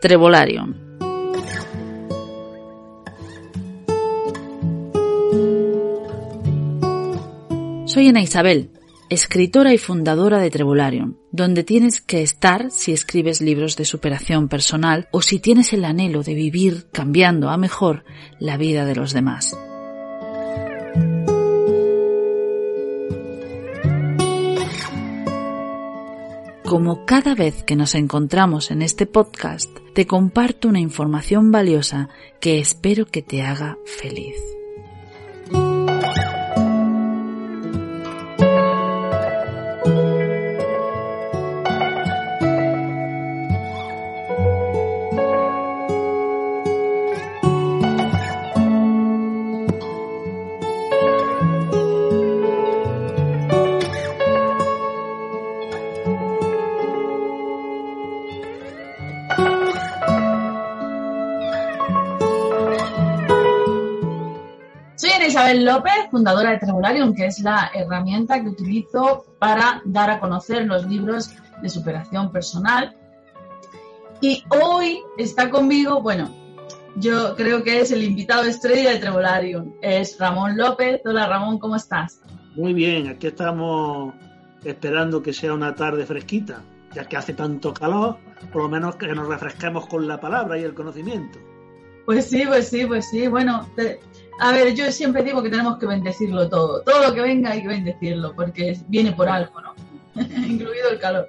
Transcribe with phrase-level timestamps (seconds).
[0.00, 0.74] Trevolarium.
[7.84, 8.70] Soy Ana Isabel,
[9.10, 15.08] escritora y fundadora de Trevolarium, donde tienes que estar si escribes libros de superación personal
[15.12, 18.04] o si tienes el anhelo de vivir cambiando a mejor
[18.38, 19.54] la vida de los demás.
[26.70, 32.60] Como cada vez que nos encontramos en este podcast, te comparto una información valiosa que
[32.60, 34.36] espero que te haga feliz.
[65.50, 70.64] Isabel López, fundadora de Tribularium, que es la herramienta que utilizo para dar a conocer
[70.64, 72.96] los libros de superación personal.
[74.20, 76.32] Y hoy está conmigo, bueno,
[76.94, 81.00] yo creo que es el invitado estrella de Tribularium, es Ramón López.
[81.04, 82.20] Hola Ramón, ¿cómo estás?
[82.54, 84.14] Muy bien, aquí estamos
[84.62, 86.62] esperando que sea una tarde fresquita,
[86.94, 88.18] ya que hace tanto calor,
[88.52, 91.40] por lo menos que nos refresquemos con la palabra y el conocimiento.
[92.06, 93.26] Pues sí, pues sí, pues sí.
[93.26, 94.00] Bueno, te,
[94.40, 96.80] a ver, yo siempre digo que tenemos que bendecirlo todo.
[96.80, 99.74] Todo lo que venga hay que bendecirlo, porque viene por algo, ¿no?
[100.14, 101.28] Incluido el calor.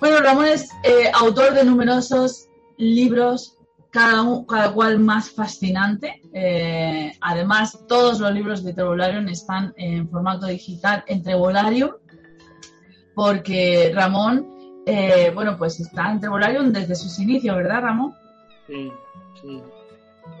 [0.00, 3.56] Bueno, Ramón es eh, autor de numerosos libros,
[3.90, 6.20] cada, cada cual más fascinante.
[6.32, 11.92] Eh, además, todos los libros de Trevolarium están en formato digital en Trevolarium,
[13.14, 18.12] porque Ramón, eh, bueno, pues está en Trevolarium desde sus inicios, ¿verdad, Ramón?
[18.66, 18.92] Sí,
[19.40, 19.62] sí.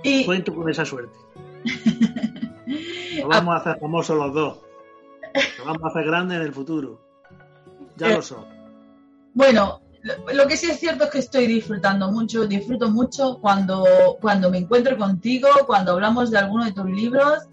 [0.02, 0.24] Y...
[0.24, 1.18] Cuento con esa suerte.
[3.20, 4.58] Nos vamos a hacer famosos los dos.
[5.58, 7.00] Nos vamos a hacer grandes en el futuro.
[7.96, 8.44] Ya lo son.
[9.34, 9.80] Bueno,
[10.32, 13.84] lo que sí es cierto es que estoy disfrutando mucho, disfruto mucho cuando,
[14.20, 17.48] cuando me encuentro contigo, cuando hablamos de alguno de tus libros.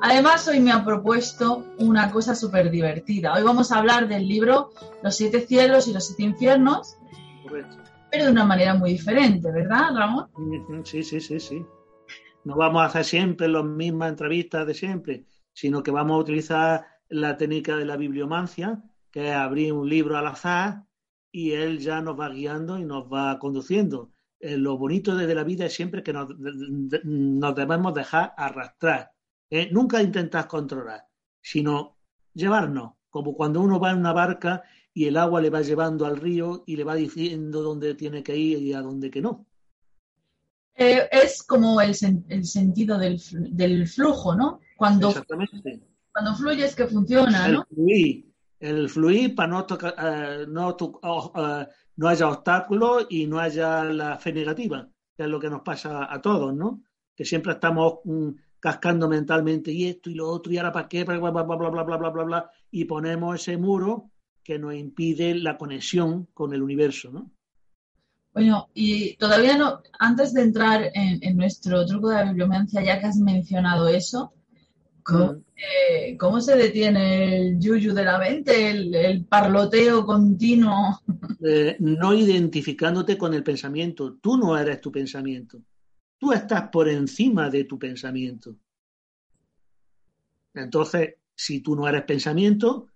[0.00, 3.34] Además, hoy me ha propuesto una cosa súper divertida.
[3.34, 4.70] Hoy vamos a hablar del libro
[5.02, 6.96] Los siete cielos y los siete infiernos,
[7.42, 7.76] Correcto.
[8.10, 10.28] pero de una manera muy diferente, ¿verdad, Ramón?
[10.84, 11.66] Sí, sí, sí, sí
[12.44, 16.86] no vamos a hacer siempre las mismas entrevistas de siempre, sino que vamos a utilizar
[17.08, 20.84] la técnica de la bibliomancia, que es abrir un libro al azar
[21.32, 24.12] y él ya nos va guiando y nos va conduciendo.
[24.40, 26.28] Eh, lo bonito de la vida es siempre que nos,
[27.04, 29.10] nos debemos dejar arrastrar.
[29.50, 29.68] ¿eh?
[29.72, 31.06] Nunca intentar controlar,
[31.40, 31.98] sino
[32.34, 34.62] llevarnos, como cuando uno va en una barca
[34.94, 38.36] y el agua le va llevando al río y le va diciendo dónde tiene que
[38.36, 39.47] ir y a dónde que no.
[40.80, 41.92] Eh, es como el,
[42.28, 44.60] el sentido del, del, flujo, ¿no?
[44.76, 45.82] Cuando, Exactamente.
[46.12, 47.66] cuando fluye es que funciona, el ¿no?
[47.66, 51.66] Fluir, el fluir para no, tocar, uh, no, uh,
[51.96, 56.06] no haya obstáculos y no haya la fe negativa, que es lo que nos pasa
[56.08, 56.84] a todos, ¿no?
[57.16, 61.02] Que siempre estamos um, cascando mentalmente y esto y lo otro y ahora para qué,
[61.02, 64.12] bla, bla, bla, bla, bla, bla, bla, bla, y ponemos ese muro
[64.44, 67.32] que nos impide la conexión con el universo, ¿no?
[68.32, 73.00] Bueno, y todavía no, antes de entrar en, en, nuestro truco de la bibliomancia, ya
[73.00, 74.32] que has mencionado eso,
[75.02, 75.44] ¿cómo, mm.
[75.56, 81.00] eh, ¿cómo se detiene el yuyu de la mente, el, el parloteo continuo?
[81.40, 84.16] Eh, no identificándote con el pensamiento.
[84.20, 85.60] Tú no eres tu pensamiento.
[86.18, 88.56] Tú estás por encima de tu pensamiento.
[90.54, 92.88] Entonces, si tú no eres pensamiento,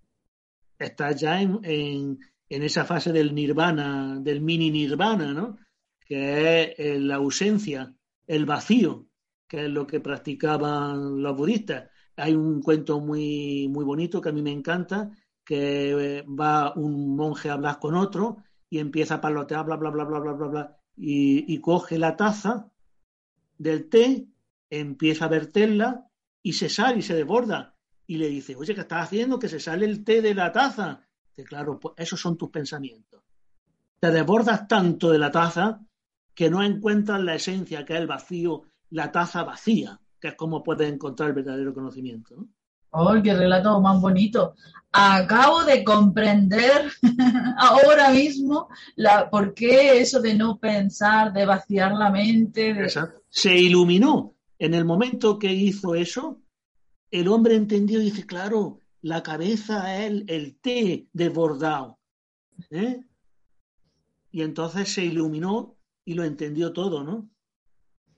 [0.79, 2.19] estás ya en, en
[2.53, 5.57] en esa fase del nirvana, del mini nirvana, ¿no?
[6.05, 7.95] que es la ausencia,
[8.27, 9.07] el vacío,
[9.49, 11.89] que es lo que practicaban los budistas.
[12.15, 15.11] Hay un cuento muy, muy bonito que a mí me encanta,
[15.43, 20.05] que va un monje a hablar con otro y empieza a palotear, bla, bla, bla,
[20.05, 22.71] bla, bla, bla, bla, y, y coge la taza
[23.57, 24.27] del té,
[24.69, 26.07] empieza a verterla
[26.43, 27.79] y se sale y se desborda.
[28.07, 29.39] Y le dice, oye, ¿qué estás haciendo?
[29.39, 31.09] Que se sale el té de la taza.
[31.35, 33.23] Dice, claro, pues esos son tus pensamientos.
[33.99, 35.81] Te desbordas tanto de la taza
[36.35, 40.63] que no encuentras la esencia, que es el vacío, la taza vacía, que es como
[40.63, 42.37] puedes encontrar el verdadero conocimiento.
[42.37, 42.49] ¿no?
[42.91, 44.55] ¡Oh, qué relato más bonito!
[44.93, 46.93] Acabo de comprender
[47.59, 52.75] ahora mismo la, por qué eso de no pensar, de vaciar la mente.
[52.75, 52.93] De...
[53.31, 54.35] Se iluminó.
[54.59, 56.41] En el momento que hizo eso,
[57.11, 61.99] el hombre entendió y dice, claro, la cabeza es el, té desbordado.
[62.71, 63.05] ¿eh?
[64.31, 67.29] Y entonces se iluminó y lo entendió todo, ¿no?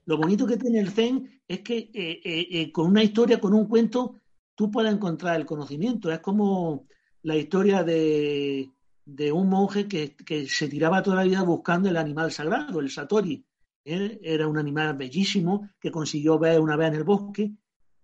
[0.06, 3.54] Lo bonito que tiene el Zen es que eh, eh, eh, con una historia, con
[3.54, 4.20] un cuento,
[4.54, 6.12] tú puedes encontrar el conocimiento.
[6.12, 6.86] Es como
[7.22, 8.70] la historia de,
[9.04, 12.90] de un monje que, que, se tiraba toda la vida buscando el animal sagrado, el
[12.90, 13.46] Satori.
[13.84, 17.52] Él era un animal bellísimo que consiguió ver una vez en el bosque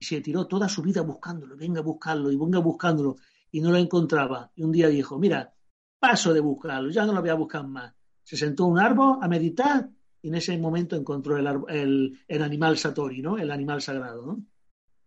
[0.00, 3.16] y se tiró toda su vida buscándolo, venga a buscarlo y venga buscándolo
[3.52, 4.50] y no lo encontraba.
[4.56, 5.52] Y un día dijo, mira,
[5.98, 7.92] paso de buscarlo, ya no lo voy a buscar más.
[8.24, 9.90] Se sentó en un árbol a meditar
[10.22, 13.36] y en ese momento encontró el, animal Satori, ¿no?
[13.36, 14.38] El animal sagrado.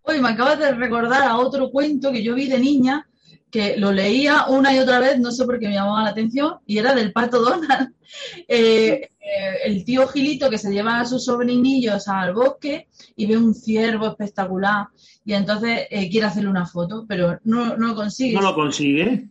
[0.03, 3.07] Hoy me acabas de recordar a otro cuento que yo vi de niña,
[3.53, 6.55] que lo leía una y otra vez, no sé por qué me llamaba la atención,
[6.65, 7.93] y era del pato Donald.
[8.47, 13.37] Eh, eh, el tío Gilito que se lleva a sus sobrinillos al bosque y ve
[13.37, 14.85] un ciervo espectacular
[15.25, 18.35] y entonces eh, quiere hacerle una foto, pero no, no lo consigue.
[18.35, 19.29] No lo consigue.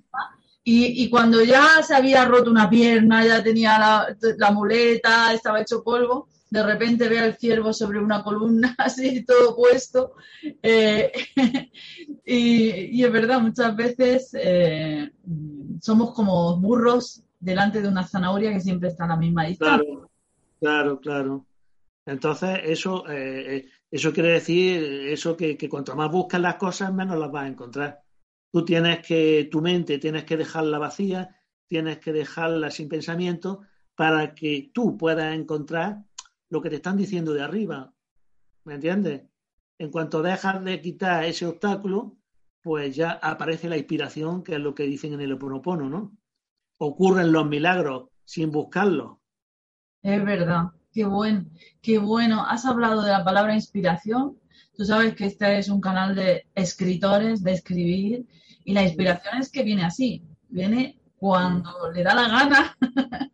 [0.64, 5.60] Y, y, cuando ya se había roto una pierna, ya tenía la, la muleta, estaba
[5.60, 10.16] hecho polvo, de repente ve al ciervo sobre una columna, así todo puesto.
[10.62, 11.10] Eh,
[12.26, 15.10] y, es verdad, muchas veces eh,
[15.81, 19.82] somos como burros delante de una zanahoria que siempre está a la misma distancia.
[19.82, 20.10] Claro,
[20.60, 21.46] claro, claro.
[22.04, 27.19] Entonces, eso, eh, eso quiere decir eso que, que cuanto más buscas las cosas, menos
[27.19, 28.02] las vas a encontrar.
[28.52, 31.34] Tú tienes que, tu mente tienes que dejarla vacía,
[31.66, 33.62] tienes que dejarla sin pensamiento
[33.94, 36.02] para que tú puedas encontrar
[36.52, 37.94] lo que te están diciendo de arriba.
[38.64, 39.22] ¿Me entiendes?
[39.78, 42.19] En cuanto dejas de quitar ese obstáculo,
[42.60, 46.14] pues ya aparece la inspiración, que es lo que dicen en el Oponopono, ¿no?
[46.76, 49.16] Ocurren los milagros sin buscarlos.
[50.02, 51.46] Es verdad, qué bueno,
[51.81, 52.44] qué bueno.
[52.46, 54.38] Has hablado de la palabra inspiración.
[54.76, 58.26] Tú sabes que este es un canal de escritores, de escribir,
[58.62, 62.76] y la inspiración es que viene así, viene cuando le da la gana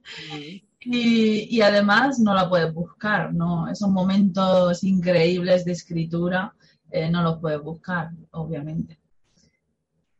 [0.81, 3.69] y, y, además no la puedes buscar, ¿no?
[3.71, 6.53] Esos momentos increíbles de escritura
[6.91, 8.99] eh, no los puedes buscar, obviamente.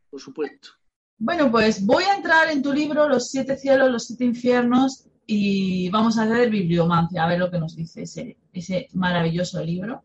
[0.09, 0.69] Por supuesto.
[1.17, 5.89] Bueno, pues voy a entrar en tu libro, Los siete cielos, los siete infiernos, y
[5.89, 10.03] vamos a hacer bibliomancia, a ver lo que nos dice ese, ese maravilloso libro.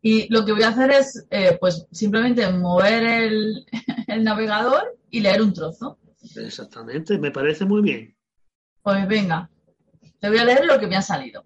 [0.00, 3.66] Y lo que voy a hacer es, eh, pues, simplemente mover el,
[4.06, 5.98] el, navegador y leer un trozo.
[6.36, 8.16] Exactamente, me parece muy bien.
[8.82, 9.50] Pues venga,
[10.22, 11.44] te voy a leer lo que me ha salido.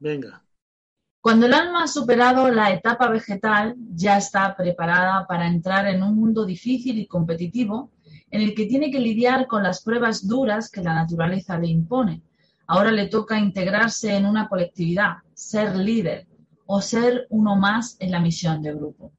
[0.00, 0.42] Venga.
[1.20, 6.16] Cuando el alma ha superado la etapa vegetal, ya está preparada para entrar en un
[6.16, 7.92] mundo difícil y competitivo
[8.32, 12.22] en el que tiene que lidiar con las pruebas duras que la naturaleza le impone.
[12.66, 16.26] Ahora le toca integrarse en una colectividad, ser líder,
[16.66, 19.12] o ser uno más en la misión de grupo.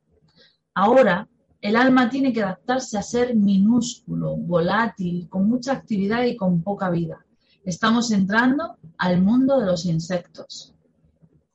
[0.74, 1.26] Ahora,
[1.62, 6.90] el alma tiene que adaptarse a ser minúsculo, volátil, con mucha actividad y con poca
[6.90, 7.26] vida.
[7.70, 10.74] Estamos entrando al mundo de los insectos.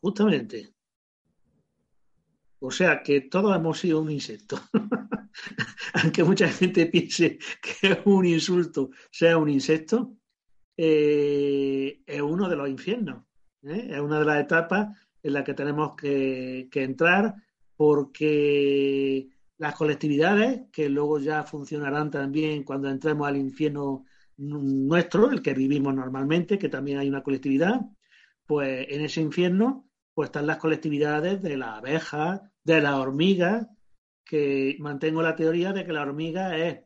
[0.01, 0.73] Justamente.
[2.61, 4.61] O sea que todos hemos sido un insecto.
[5.95, 10.15] Aunque mucha gente piense que un insulto sea un insecto,
[10.77, 13.25] eh, es uno de los infiernos.
[13.65, 13.89] ¿eh?
[13.91, 17.35] Es una de las etapas en la que tenemos que, que, entrar
[17.75, 24.05] porque las colectividades, que luego ya funcionarán también cuando entremos al infierno
[24.37, 27.81] nuestro, el que vivimos normalmente, que también hay una colectividad,
[28.47, 33.69] pues en ese infierno pues están las colectividades de la abeja, de la hormiga,
[34.25, 36.81] que mantengo la teoría de que la hormiga es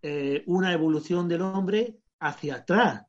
[0.00, 3.06] eh, una evolución del hombre hacia atrás,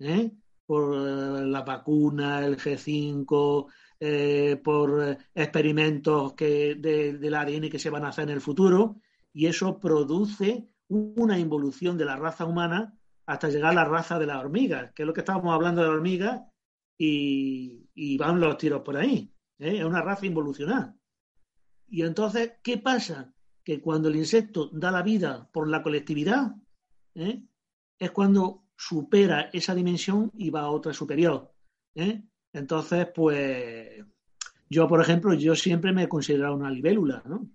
[0.00, 0.32] ¿eh?
[0.66, 3.66] por eh, la vacuna, el G5,
[4.00, 8.96] eh, por experimentos que, de, del ADN que se van a hacer en el futuro,
[9.32, 12.94] y eso produce una involución de la raza humana
[13.26, 15.88] hasta llegar a la raza de las hormigas, que es lo que estábamos hablando de
[15.88, 16.48] la hormiga,
[16.98, 19.32] y, van los tiros por ahí.
[19.58, 19.78] ¿eh?
[19.78, 20.96] Es una raza involucionada.
[21.88, 23.32] Y entonces, ¿qué pasa?
[23.64, 26.54] Que cuando el insecto da la vida por la colectividad,
[27.14, 27.42] ¿eh?
[27.98, 31.52] es cuando supera esa dimensión y va a otra superior.
[31.94, 32.22] ¿eh?
[32.52, 34.04] Entonces, pues
[34.68, 37.50] yo, por ejemplo, yo siempre me he considerado una libélula, ¿no?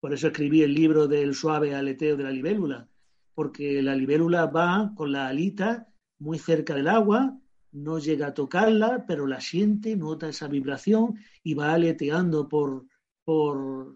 [0.00, 2.88] Por eso escribí el libro del suave aleteo de la libélula,
[3.36, 5.86] porque la libélula va con la alita
[6.18, 7.38] muy cerca del agua,
[7.72, 12.86] no llega a tocarla, pero la siente, nota esa vibración y va aleteando por,
[13.24, 13.94] por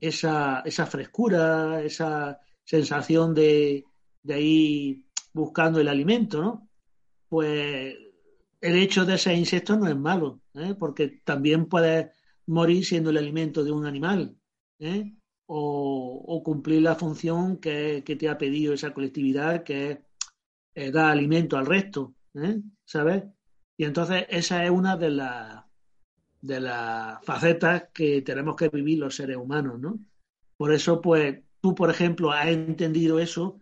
[0.00, 3.84] esa, esa frescura, esa sensación de,
[4.24, 6.68] de ahí buscando el alimento, ¿no?
[7.28, 7.96] Pues
[8.60, 10.74] el hecho de ser insecto no es malo, ¿eh?
[10.76, 12.10] porque también puedes
[12.46, 14.36] morir siendo el alimento de un animal,
[14.80, 15.14] ¿eh?
[15.54, 19.98] O, cumplir la función que, te ha pedido esa colectividad, que es
[20.74, 22.14] eh, dar alimento al resto,
[22.84, 23.24] ¿sabes?
[23.76, 25.64] Y entonces esa es una de las
[26.40, 30.00] de las facetas que tenemos que vivir los seres humanos, ¿no?
[30.56, 33.60] Por eso, pues, tú, por ejemplo, has entendido eso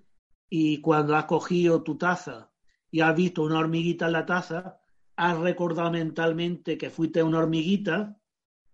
[0.48, 2.50] y cuando has cogido tu taza
[2.90, 4.80] y has visto una hormiguita en la taza,
[5.16, 8.16] has recordado mentalmente que fuiste una hormiguita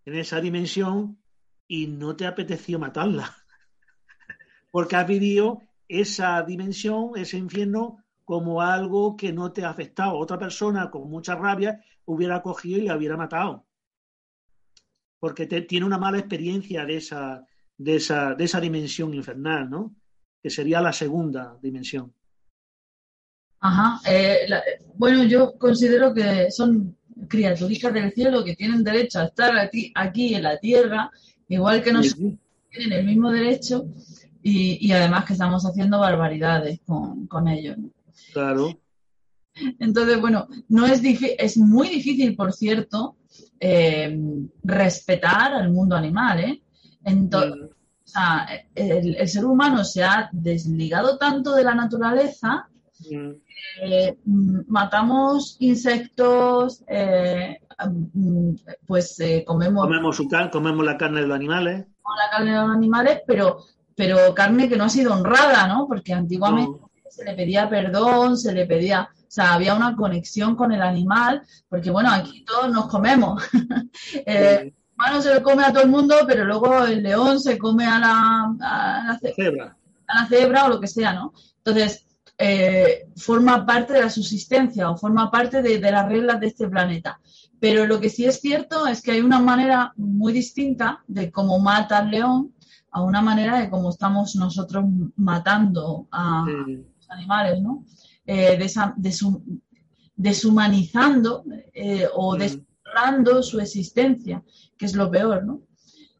[0.04, 1.18] en esa dimensión
[1.68, 3.34] y no te apeteció matarla.
[4.70, 10.16] Porque has vivido esa dimensión, ese infierno, como algo que no te ha afectado.
[10.16, 13.66] Otra persona con mucha rabia hubiera cogido y la hubiera matado
[15.18, 17.44] porque tiene una mala experiencia de esa,
[17.76, 19.96] de, esa, de esa dimensión infernal, ¿no?
[20.42, 22.12] Que sería la segunda dimensión.
[23.60, 24.00] Ajá.
[24.08, 24.46] Eh,
[24.94, 26.96] bueno, yo considero que son
[27.28, 31.10] criaturas del cielo que tienen derecho a estar aquí, aquí en la tierra,
[31.48, 32.34] igual que nosotros
[32.70, 33.86] tienen el mismo derecho
[34.42, 37.76] y, además que estamos haciendo barbaridades con, con ellos.
[38.32, 38.78] Claro.
[39.78, 43.16] Entonces, bueno, no es es muy difícil, por cierto,
[43.58, 44.18] eh,
[44.62, 46.40] respetar al mundo animal.
[46.40, 46.62] ¿eh?
[47.04, 47.70] Entonces,
[48.74, 52.68] el, ser humano se ha desligado tanto de la naturaleza
[53.08, 58.54] que mm, matamos insectos, eh, mm,
[58.86, 59.84] pues comemos...
[59.84, 61.86] Comemos, su comemos la carne de los animales.
[62.04, 63.58] La carne de los animales, pero,
[63.94, 65.86] pero carne que no ha sido honrada, ¿no?
[65.86, 70.72] Porque antiguamente se le pedía perdón, se le pedía o sea, había una conexión con
[70.72, 73.42] el animal, porque bueno, aquí todos nos comemos.
[74.24, 77.84] el humano se lo come a todo el mundo, pero luego el león se come
[77.86, 79.76] a la, cebra.
[80.06, 81.34] a la cebra o lo que sea, ¿no?
[81.58, 82.06] Entonces,
[82.38, 87.20] eh, forma parte de la subsistencia o forma parte de, las reglas de este planeta.
[87.58, 91.58] Pero lo que sí es cierto es que hay una manera muy distinta de cómo
[91.58, 92.54] mata al león
[92.90, 94.84] a una manera de cómo estamos nosotros
[95.16, 97.84] matando a los animales, ¿no?
[98.26, 98.58] eh,
[100.16, 103.42] deshumanizando eh, o mm.
[103.42, 104.42] su existencia,
[104.76, 105.62] que es lo peor, ¿no?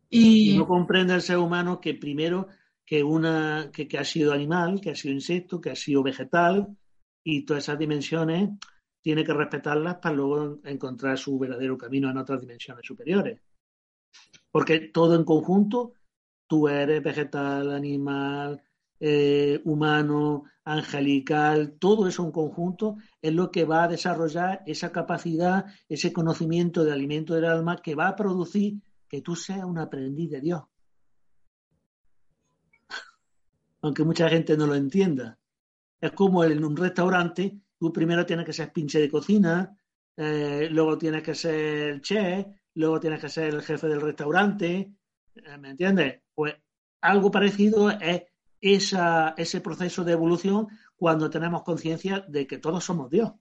[0.09, 2.49] Y, no comprende el ser humano que primero
[2.85, 6.69] que una que, ha sido animal, que ha sido insecto, que ha sido vegetal
[7.25, 8.51] y todas esas dimensiones
[9.07, 13.41] tiene que respetarlas para luego encontrar su verdadero camino en otras dimensiones superiores.
[14.51, 15.93] Porque todo en conjunto,
[16.49, 18.61] tú eres vegetal, animal,
[18.99, 25.67] eh, humano, angelical, todo eso en conjunto es lo que va a desarrollar esa capacidad,
[25.89, 30.31] ese conocimiento de alimento del alma que va a producir que tú seas un aprendiz
[30.31, 30.63] de Dios.
[33.83, 35.39] Aunque mucha gente no lo entienda.
[36.01, 39.77] Es como en un restaurante, tú primero tienes que ser pinche de cocina,
[40.17, 44.93] eh, luego tienes que ser chef, luego tienes que ser el jefe del restaurante,
[45.35, 46.23] eh, ¿me entiendes?
[46.35, 46.55] Pues
[47.01, 48.23] algo parecido es
[48.61, 53.33] esa, ese proceso de evolución cuando tenemos conciencia de que todos somos Dios.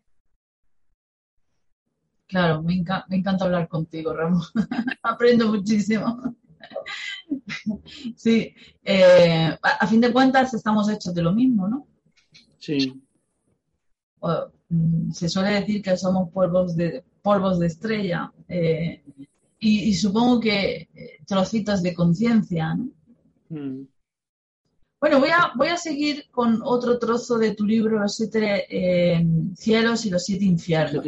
[2.27, 4.41] Claro, me, encanta hablar contigo, Ramón.
[5.03, 6.35] Aprendo muchísimo.
[8.15, 11.87] sí, eh, a, fin de cuentas estamos hechos de lo mismo, ¿no?
[12.57, 13.04] Sí.
[14.69, 19.03] Mm, se suele decir que somos polvos de, polvos de estrella eh,
[19.59, 22.89] y, supongo que eh, trocitos de conciencia, ¿no?
[23.49, 23.87] Mm.
[24.99, 29.23] Bueno, voy a, voy a seguir con otro trozo de tu libro, Los siete eh,
[29.55, 31.05] cielos y los siete infiernos.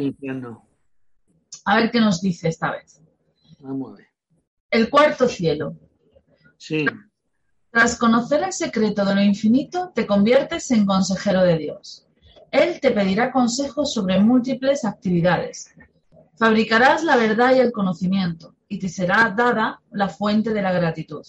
[1.64, 3.00] A ver qué nos dice esta vez.
[3.60, 4.06] Vamos a ver.
[4.70, 5.76] El cuarto cielo.
[6.58, 6.86] Sí.
[7.70, 12.07] Tras conocer el secreto de lo infinito, te conviertes en consejero de Dios.
[12.50, 15.74] Él te pedirá consejos sobre múltiples actividades.
[16.36, 21.24] Fabricarás la verdad y el conocimiento, y te será dada la fuente de la gratitud.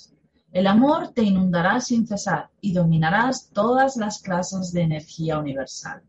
[0.51, 6.01] El amor te inundará sin cesar y dominarás todas las clases de energía universal.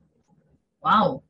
[0.81, 1.23] ¡Wow!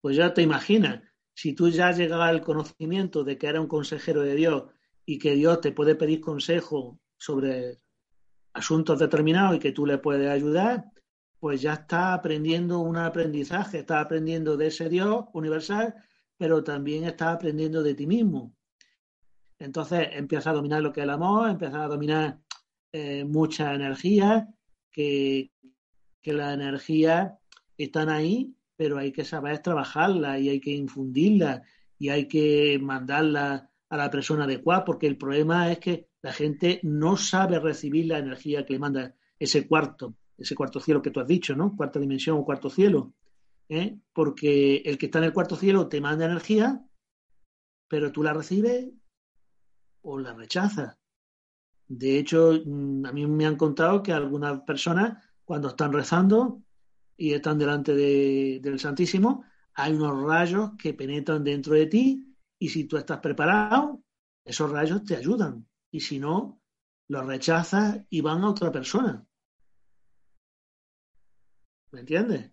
[0.00, 1.02] Pues ya te imaginas,
[1.34, 4.64] si tú ya llegado al conocimiento de que era un consejero de Dios
[5.04, 7.80] y que Dios te puede pedir consejo sobre
[8.52, 10.91] asuntos determinados y que tú le puedes ayudar,
[11.42, 15.92] pues ya está aprendiendo un aprendizaje, está aprendiendo de ese Dios universal,
[16.36, 18.54] pero también está aprendiendo de ti mismo.
[19.58, 22.38] Entonces empieza a dominar lo que es el amor, empieza a dominar
[22.92, 24.54] eh, mucha energía,
[24.92, 25.50] que,
[26.20, 27.32] que las energías
[27.76, 31.64] están ahí, pero hay que saber trabajarla y hay que infundirla
[31.98, 36.78] y hay que mandarla a la persona adecuada, porque el problema es que la gente
[36.84, 41.20] no sabe recibir la energía que le manda ese cuarto, ese cuarto cielo que tú
[41.20, 41.76] has dicho, ¿no?
[41.76, 43.14] Cuarta dimensión o cuarto cielo.
[43.68, 43.98] ¿eh?
[44.12, 46.84] Porque el que está en el cuarto cielo te manda energía,
[47.88, 48.90] pero tú la recibes
[50.02, 50.96] o la rechazas.
[51.88, 56.62] De hecho, mm, a mí me han contado que algunas personas, cuando están rezando
[57.16, 59.44] y están delante del Santísimo,
[59.74, 64.02] hay unos rayos que penetran dentro de ti y si tú estás preparado,
[64.44, 65.66] esos rayos te ayudan.
[65.90, 66.60] Y si no,
[67.08, 69.26] los rechazas y van a otra persona.
[71.92, 72.50] ¿Me entiendes?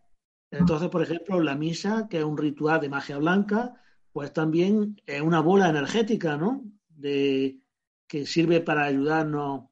[0.51, 3.73] Entonces, por ejemplo, la misa, que es un ritual de magia blanca,
[4.11, 6.63] pues también es una bola energética, ¿no?
[6.87, 7.59] De,
[8.07, 9.69] que sirve para ayudarnos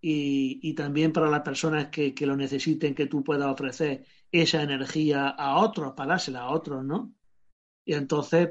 [0.00, 5.28] y, también para las personas que, que, lo necesiten, que tú puedas ofrecer esa energía
[5.28, 7.12] a otros, para dársela a otros, ¿no?
[7.84, 8.48] Y entonces,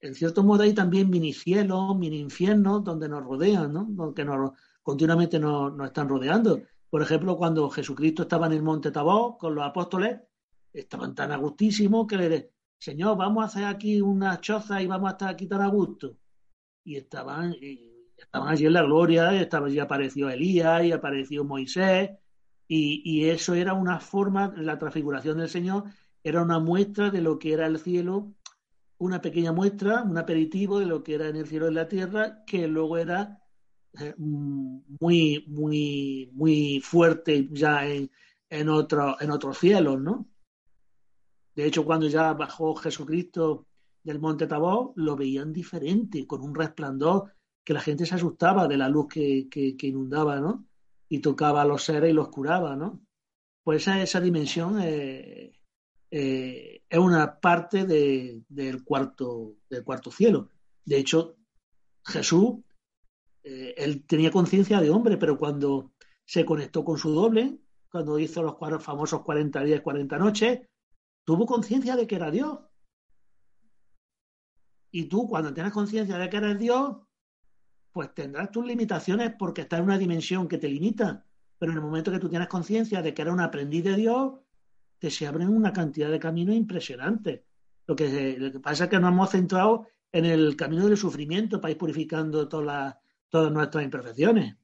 [0.00, 3.86] en cierto modo hay también mini cielos, mini infiernos donde nos rodean, ¿no?
[3.90, 6.62] Donde nos, continuamente nos, están rodeando.
[6.92, 10.20] Por ejemplo, cuando Jesucristo estaba en el monte Tabó con los apóstoles,
[10.74, 15.08] estaban tan a gustísimos que le Señor, vamos a hacer aquí una choza y vamos
[15.08, 16.18] a estar aquí tan a gusto.
[16.84, 22.10] Y estaban, y estaban allí en la gloria, estaba allí apareció Elías y apareció Moisés,
[22.68, 25.84] y, y eso era una forma, la transfiguración del Señor
[26.22, 28.34] era una muestra de lo que era el cielo
[29.02, 32.44] una pequeña muestra, un aperitivo de lo que era en el cielo de la tierra,
[32.46, 33.41] que luego era
[34.00, 38.10] eh, muy, muy, muy fuerte ya en,
[38.48, 40.28] en, otro, en otros cielos, ¿no?
[41.54, 43.66] De hecho, cuando ya bajó Jesucristo
[44.02, 48.76] del monte Tabor, lo veían diferente, con un resplandor que la gente se asustaba de
[48.76, 50.66] la luz que, que, inundaba, ¿no?
[51.08, 53.00] Y tocaba a los seres y los curaba, ¿no?
[53.62, 55.52] Pues esa, esa dimensión eh,
[56.10, 60.48] eh, es una parte de, del, cuarto, del cuarto cielo.
[60.84, 61.36] De hecho,
[62.04, 62.56] Jesús,
[63.42, 65.92] eh, él tenía conciencia de hombre, pero cuando
[66.24, 67.58] se conectó con su doble,
[67.90, 70.60] cuando hizo los famosos 40 días, 40 noches,
[71.24, 72.58] tuvo conciencia de que era Dios.
[74.90, 76.96] Y tú, cuando tienes conciencia de que eres Dios,
[77.92, 81.24] pues tendrás tus limitaciones porque estás en una dimensión que te limita.
[81.58, 84.32] Pero en el momento que tú tienes conciencia de que eres un aprendiz de Dios,
[84.98, 87.42] que se abren una cantidad de caminos impresionantes.
[87.86, 91.60] Lo que, lo que pasa es que nos hemos centrado en el camino del sufrimiento
[91.60, 92.96] para ir purificando todas, las,
[93.32, 94.54] todas nuestras imperfecciones.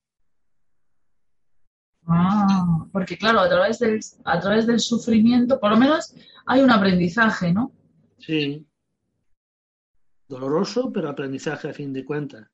[2.07, 6.15] Ah, porque claro, a través, del, a través del sufrimiento, por lo menos
[6.47, 7.73] hay un aprendizaje, ¿no?
[8.19, 8.67] Sí.
[10.29, 12.47] Doloroso, pero aprendizaje a fin de cuentas.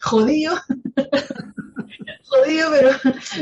[0.00, 0.54] Jodido.
[2.24, 2.90] jodido, pero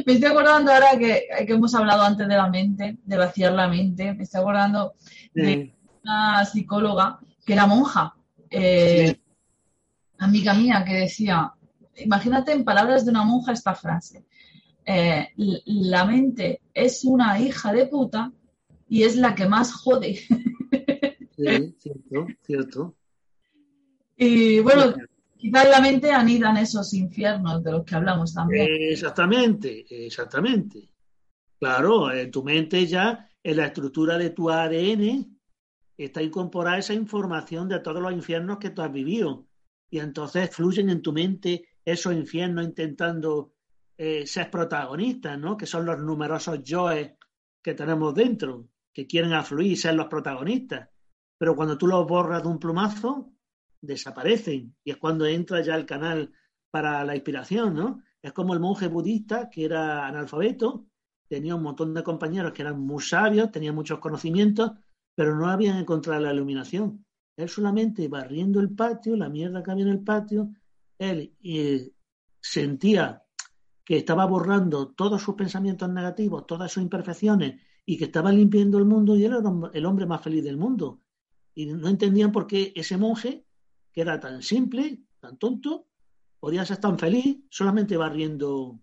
[0.06, 3.68] me estoy acordando ahora que, que, hemos hablado antes de la mente, de vaciar la
[3.68, 5.28] mente, me estoy acordando sí.
[5.34, 8.16] de una psicóloga que era monja,
[8.50, 9.22] eh, sí.
[10.18, 11.52] amiga mía, que decía,
[11.98, 14.24] imagínate en palabras de una monja esta frase,
[14.84, 18.32] eh, la mente es una hija de puta
[18.88, 20.20] y es la que más jode.
[21.36, 22.96] Sí, cierto, cierto.
[24.16, 24.94] Y bueno,
[25.36, 28.66] quizás la mente anidan esos infiernos de los que hablamos también.
[28.70, 30.88] Exactamente, exactamente.
[31.58, 35.38] Claro, en tu mente ya, en la estructura de tu ADN,
[35.96, 39.46] está incorporada esa información de todos los infiernos que tú has vivido.
[39.90, 43.54] Y entonces fluyen en tu mente esos infiernos intentando
[43.96, 45.56] eh, ser protagonistas, ¿no?
[45.56, 47.12] Que son los numerosos yoes
[47.62, 50.90] que tenemos dentro, que quieren afluir y ser los protagonistas.
[51.38, 53.32] Pero cuando tú los borras de un plumazo,
[53.80, 56.32] desaparecen y es cuando entra ya el canal
[56.70, 58.02] para la inspiración, ¿no?
[58.20, 60.86] Es como el monje budista que era analfabeto,
[61.28, 64.72] tenía un montón de compañeros que eran muy sabios, tenían muchos conocimientos,
[65.14, 67.04] pero no habían encontrado la iluminación.
[67.36, 70.50] Él solamente barriendo el patio, la mierda que había en el patio,
[70.98, 71.34] él
[72.40, 73.22] sentía
[73.84, 78.84] que estaba borrando todos sus pensamientos negativos, todas sus imperfecciones y que estaba limpiando el
[78.84, 79.38] mundo y era
[79.72, 81.02] el hombre más feliz del mundo.
[81.54, 83.46] Y no entendían por qué ese monje
[83.92, 85.86] que era tan simple, tan tonto,
[86.40, 88.80] podía ser tan feliz solamente barriendo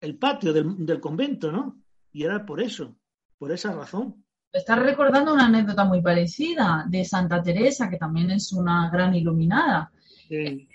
[0.00, 1.82] el patio del, del convento, ¿no?
[2.12, 2.96] Y era por eso,
[3.36, 4.24] por esa razón.
[4.52, 9.92] Estás recordando una anécdota muy parecida de Santa Teresa, que también es una gran iluminada.
[10.28, 10.68] Sí.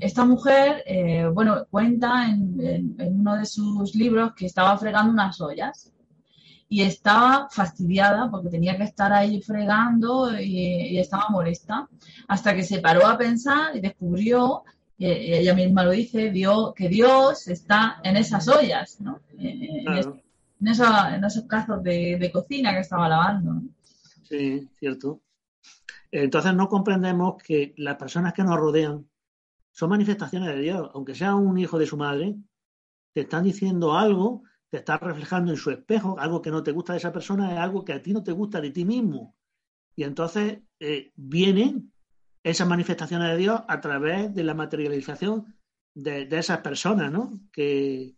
[0.00, 5.12] Esta mujer, eh, bueno, cuenta en, en, en, uno de sus libros que estaba fregando
[5.12, 5.92] unas ollas
[6.68, 11.88] y estaba fastidiada porque tenía que estar ahí fregando y, estaba molesta,
[12.28, 14.64] hasta que se paró a pensar y descubrió,
[14.98, 16.32] y ella misma lo dice,
[16.74, 19.20] que Dios está en esas ollas, ¿no?
[19.38, 20.22] en,
[20.66, 23.62] esos casos de, cocina que estaba lavando.
[24.22, 25.20] Sí, cierto.
[26.22, 29.08] Entonces no comprendemos que las personas que nos rodean
[29.72, 32.36] son manifestaciones de Dios, aunque sea un hijo de su madre,
[33.12, 36.92] te están diciendo algo te estás reflejando en su espejo, algo que no te gusta
[36.92, 39.36] de esa persona es algo que a ti no te gusta de ti mismo.
[39.94, 41.92] Y entonces eh, vienen
[42.42, 45.56] esas manifestaciones de Dios a través de la materialización
[45.94, 47.40] de, esas personas, ¿no?
[47.52, 48.14] Que,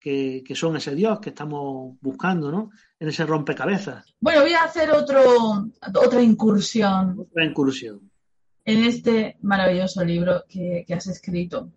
[0.00, 2.70] que, son ese Dios que estamos buscando, ¿no?
[2.98, 4.14] En ese rompecabezas.
[4.20, 7.20] Bueno, voy a hacer otro, otra incursión.
[7.20, 8.10] Otra incursión.
[8.64, 11.70] En este maravilloso libro que, que has escrito.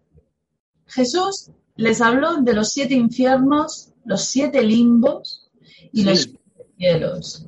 [0.85, 5.49] Jesús les habló de los siete infiernos los siete limbos
[5.91, 6.29] y los
[6.77, 7.45] cielos.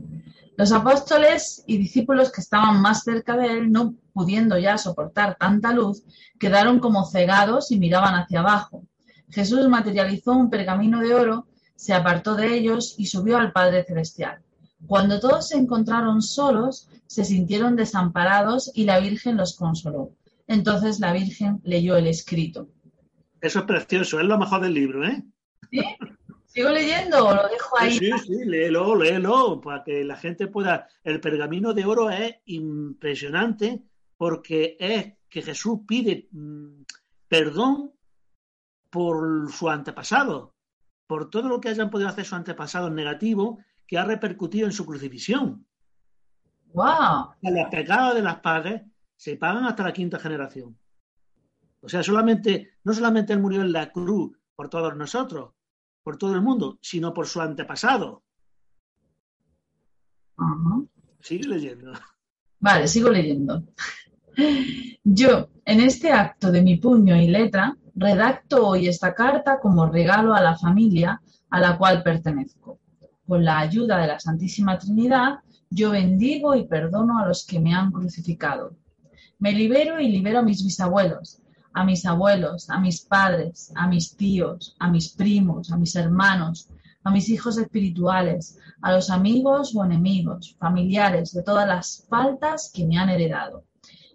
[0.57, 5.73] Los apóstoles y discípulos que estaban más cerca de él, no pudiendo ya soportar tanta
[5.73, 6.03] luz,
[6.39, 8.83] quedaron como cegados y miraban hacia abajo.
[9.35, 14.41] Jesús materializó un pergamino de oro, se apartó de ellos y subió al Padre Celestial.
[14.87, 20.11] Cuando todos se encontraron solos, se sintieron desamparados y la Virgen los consoló.
[20.47, 22.69] Entonces la Virgen leyó el escrito.
[23.41, 25.21] Eso es precioso, es lo mejor del libro, ¿eh?
[25.69, 25.81] ¿Sí?
[26.45, 27.97] ¿Sigo leyendo o lo dejo ahí?
[27.97, 30.87] Sí, sí, léelo, léelo, para que la gente pueda...
[31.03, 33.81] El pergamino de oro es impresionante
[34.15, 36.83] porque es que Jesús pide mm,
[37.27, 37.94] perdón
[38.95, 40.55] por su antepasado,
[41.05, 44.85] por todo lo que hayan podido hacer sus antepasados negativos que ha repercutido en su
[44.85, 45.67] crucifixión.
[46.71, 47.33] ¡Wow!
[47.41, 48.83] Los pecados de las padres
[49.17, 50.79] se pagan hasta la quinta generación.
[51.81, 55.51] O sea, solamente, no solamente él murió en la cruz por todos nosotros,
[56.01, 58.23] por todo el mundo, sino por su antepasado.
[61.19, 61.91] Sigue leyendo.
[62.61, 63.61] Vale, sigo leyendo.
[65.03, 70.33] Yo, en este acto de mi puño y letra, redacto hoy esta carta como regalo
[70.33, 72.79] a la familia a la cual pertenezco.
[73.25, 77.73] Con la ayuda de la Santísima Trinidad, yo bendigo y perdono a los que me
[77.73, 78.75] han crucificado.
[79.39, 81.41] Me libero y libero a mis bisabuelos,
[81.73, 86.69] a mis abuelos, a mis padres, a mis tíos, a mis primos, a mis hermanos,
[87.03, 92.85] a mis hijos espirituales, a los amigos o enemigos, familiares, de todas las faltas que
[92.85, 93.63] me han heredado.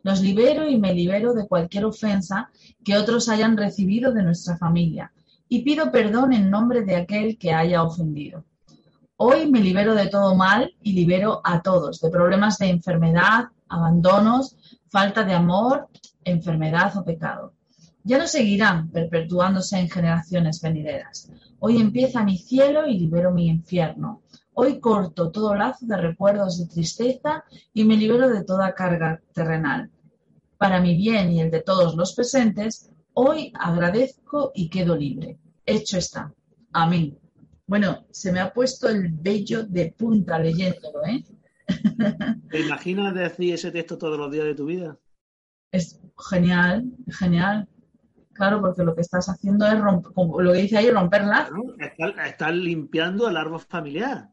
[0.02, 2.50] Los libero y me libero de cualquier ofensa
[2.84, 5.12] que otros hayan recibido de nuestra familia
[5.48, 8.44] y pido perdón en nombre de aquel que haya ofendido.
[9.16, 14.56] Hoy me libero de todo mal y libero a todos, de problemas de enfermedad, abandonos,
[14.88, 15.88] falta de amor,
[16.24, 17.52] enfermedad o pecado.
[18.02, 21.30] Ya no seguirán perpetuándose en generaciones venideras.
[21.58, 24.22] Hoy empieza mi cielo y libero mi infierno.
[24.62, 27.42] Hoy corto todo lazo de recuerdos de tristeza
[27.72, 29.90] y me libero de toda carga terrenal.
[30.58, 35.38] Para mi bien y el de todos los presentes, hoy agradezco y quedo libre.
[35.64, 36.34] Hecho está.
[36.74, 37.18] Amén.
[37.66, 41.24] Bueno, se me ha puesto el vello de punta leyéndolo, ¿eh?
[42.50, 44.98] ¿Te imaginas decir ese texto todos los días de tu vida?
[45.72, 47.66] Es genial, genial.
[48.34, 51.48] Claro, porque lo que estás haciendo es romper, como lo que dice ahí, romperla.
[51.78, 54.28] estás, limpiando el árbol familiar.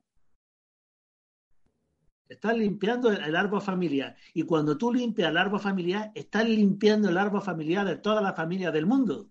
[2.30, 4.16] Estás limpiando el árbol familiar.
[4.34, 8.34] Y cuando tú limpias el árbol familiar, estás limpiando el árbol familiar de toda la
[8.34, 9.30] familia del mundo.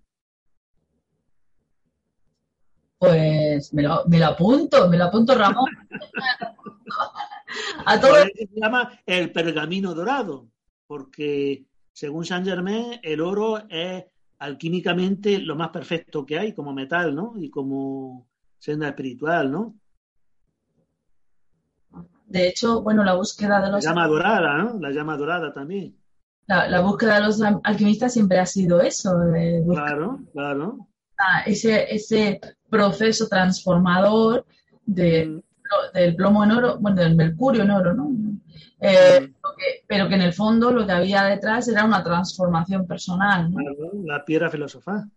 [2.98, 5.70] Pues me lo, me lo apunto, me lo apunto, Ramón.
[7.84, 8.14] A todo...
[8.24, 10.48] Se llama el pergamino dorado,
[10.86, 14.04] porque según Saint Germain, el oro es
[14.38, 17.34] alquímicamente lo más perfecto que hay como metal, ¿no?
[17.36, 18.26] Y como
[18.58, 19.74] senda espiritual, ¿no?
[22.26, 23.84] De hecho, bueno, la búsqueda de los...
[23.84, 24.78] La llama dorada, ¿no?
[24.80, 25.96] La llama dorada también.
[26.46, 29.12] La, búsqueda de los alquimistas siempre ha sido eso.
[29.68, 30.88] claro, claro.
[31.44, 34.46] ese, ese proceso transformador
[34.84, 35.40] de, mm.
[35.94, 38.10] del plomo en oro, bueno, del mercurio en oro, ¿no?
[38.80, 39.32] Eh,
[39.86, 43.52] pero que en el fondo lo que había detrás era una transformación personal.
[44.04, 45.10] la piedra filosofal.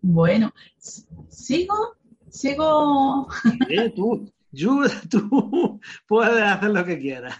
[0.00, 0.52] Bueno,
[1.28, 1.96] sigo,
[2.30, 3.28] sigo.
[3.94, 4.30] tú,
[5.10, 7.36] tú puedes hacer lo que quieras.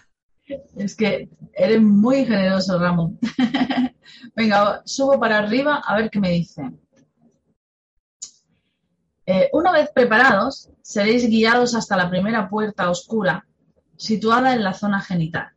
[0.75, 3.19] Es que eres muy generoso, Ramón.
[4.35, 6.63] Venga, subo para arriba a ver qué me dice.
[9.25, 13.45] Eh, una vez preparados, seréis guiados hasta la primera puerta oscura,
[13.95, 15.49] situada en la zona genital.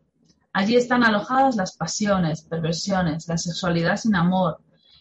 [0.53, 4.61] Allí están alojadas las pasiones, perversiones, la sexualidad sin amor,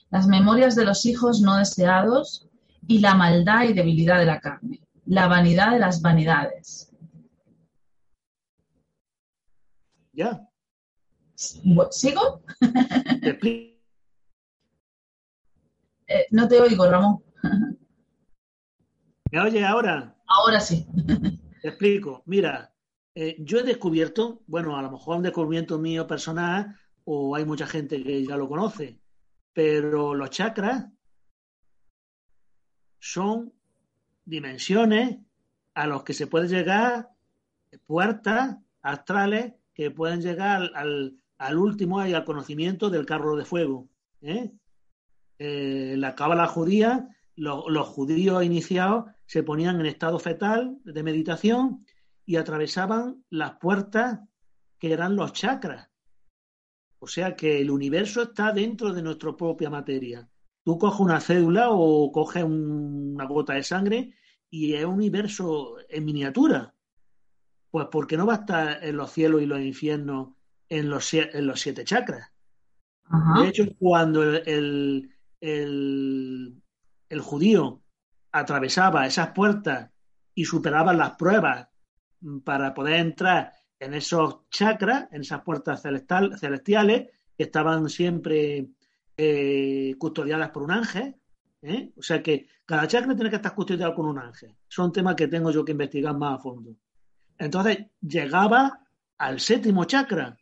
[0.09, 2.47] las memorias de los hijos no deseados
[2.87, 6.91] y la maldad y debilidad de la carne, la vanidad de las vanidades.
[10.13, 10.47] ¿Ya?
[11.35, 12.43] ¿Sigo?
[16.13, 17.23] Eh, no te oigo, Ramón.
[19.31, 20.13] ¿Me oye ahora?
[20.27, 20.85] Ahora sí.
[21.61, 22.21] Te explico.
[22.25, 22.73] Mira,
[23.15, 27.65] eh, yo he descubierto, bueno, a lo mejor un descubrimiento mío personal, o hay mucha
[27.65, 28.99] gente que ya lo conoce,
[29.53, 30.87] pero los chakras
[33.01, 33.51] son
[34.23, 35.17] dimensiones
[35.73, 37.09] a los que se puede llegar,
[37.85, 43.89] puertas astrales que pueden llegar al, al último y al conocimiento del carro de fuego.
[44.21, 44.51] ¿eh?
[45.39, 51.83] Eh, la cábala judía, los judíos iniciados se ponían en estado fetal de meditación
[52.23, 54.19] y atravesaban las puertas
[54.77, 55.89] que eran los chakras.
[56.99, 60.29] O sea que el universo está dentro de nuestra propia materia.
[60.63, 64.13] Tú coges una cédula o coges una gota de sangre
[64.49, 66.75] y es un universo en miniatura.
[67.71, 70.35] Pues porque no va a estar en los cielos y los infiernos
[70.69, 72.31] en los, en los siete chakras.
[73.35, 75.09] De hecho, cuando el,
[75.41, 76.61] el,
[77.09, 77.83] el judío
[78.31, 79.91] atravesaba esas puertas
[80.33, 81.67] y superaba las pruebas
[82.45, 88.69] para poder entrar en esos chakras, en esas puertas celestiales que estaban siempre
[89.23, 91.15] eh, custodiadas por un ángel.
[91.61, 91.91] ¿eh?
[91.95, 94.55] O sea que cada chakra tiene que estar custodiado con un ángel.
[94.67, 96.75] Son temas que tengo yo que investigar más a fondo.
[97.37, 98.83] Entonces llegaba
[99.19, 100.35] al séptimo chakra,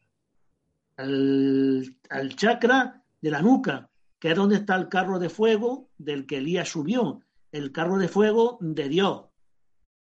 [0.96, 6.26] al, al chakra de la nuca, que es donde está el carro de fuego del
[6.26, 7.20] que Elías subió,
[7.52, 9.26] el carro de fuego de Dios.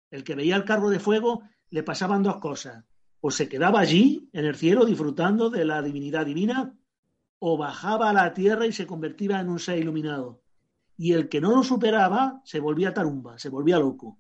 [0.10, 2.84] El que veía el carro de fuego le pasaban dos cosas.
[3.22, 6.76] O se quedaba allí, en el cielo, disfrutando de la divinidad divina,
[7.40, 10.42] o bajaba a la tierra y se convertía en un ser iluminado.
[10.98, 14.18] Y el que no lo superaba se volvía tarumba, se volvía loco.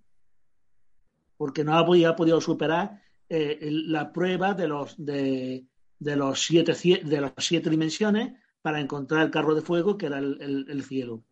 [1.37, 5.65] Porque no había podido superar eh, la prueba de los, de,
[5.99, 6.73] los siete,
[7.03, 11.23] de las siete dimensiones para encontrar el carro de fuego que era el, cielo.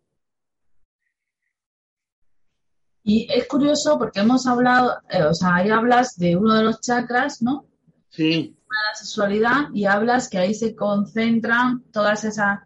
[3.03, 6.79] Y es curioso porque hemos hablado, eh, o sea, ahí hablas de uno de los
[6.79, 7.65] chakras, ¿no?
[8.09, 8.55] Sí.
[8.89, 12.59] La sexualidad y hablas que ahí se concentran todas esas,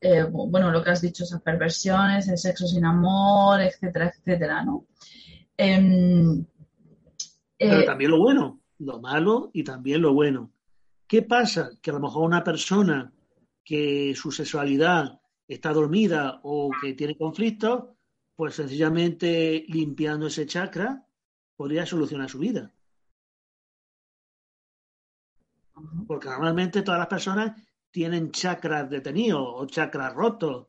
[0.00, 4.86] eh, bueno, lo que has dicho, esas perversiones, el sexo sin amor, etcétera, etcétera, ¿no?
[5.56, 6.44] Em,
[7.58, 10.52] Pero eh, también lo bueno, lo malo y también lo bueno.
[11.06, 11.70] ¿Qué pasa?
[11.82, 13.12] Que a lo mejor una persona
[13.64, 17.84] que su sexualidad está dormida o que tiene conflictos,
[18.36, 21.04] pues sencillamente limpiando ese chakra
[21.56, 22.72] podría solucionar su vida.
[26.06, 27.60] Porque normalmente todas las personas
[27.90, 30.68] tienen chakras detenidos o chakras rotos.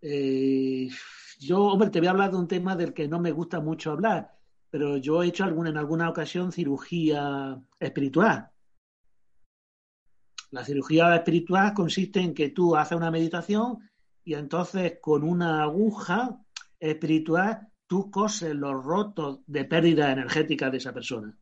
[0.00, 0.88] Eh,
[1.38, 3.92] yo, hombre, te voy a hablar de un tema del que no me gusta mucho
[3.92, 4.36] hablar,
[4.70, 8.50] pero yo he hecho alguna, en alguna ocasión cirugía espiritual.
[10.50, 13.78] La cirugía espiritual consiste en que tú haces una meditación
[14.24, 16.40] y entonces con una aguja
[16.80, 21.37] espiritual tú coses los rotos de pérdida energética de esa persona.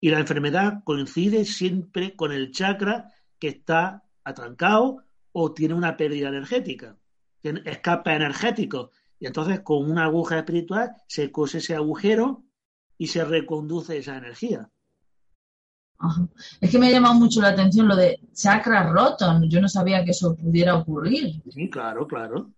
[0.00, 6.28] Y la enfermedad coincide siempre con el chakra que está atrancado o tiene una pérdida
[6.28, 6.96] energética,
[7.40, 8.90] tiene escape energético.
[9.18, 12.44] Y entonces con una aguja espiritual se cose ese agujero
[12.98, 14.70] y se reconduce esa energía.
[16.60, 19.40] Es que me ha llamado mucho la atención lo de chakra roto.
[19.48, 21.42] Yo no sabía que eso pudiera ocurrir.
[21.50, 22.50] Sí, claro, claro.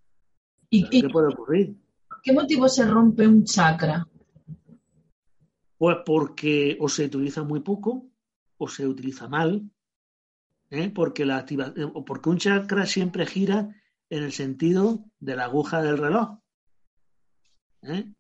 [0.71, 1.77] ¿Y, ¿Qué puede ocurrir?
[2.09, 4.07] ¿Por qué motivo se rompe un chakra?
[5.79, 8.11] Pues porque o se utiliza muy poco
[8.59, 9.71] o se utiliza mal.
[10.71, 10.91] ¿eh?
[10.91, 11.73] Porque, la activa...
[12.05, 13.75] Porque un chakra siempre gira
[14.11, 16.41] en el sentido de la aguja del reloj.
[17.83, 18.13] ¿eh?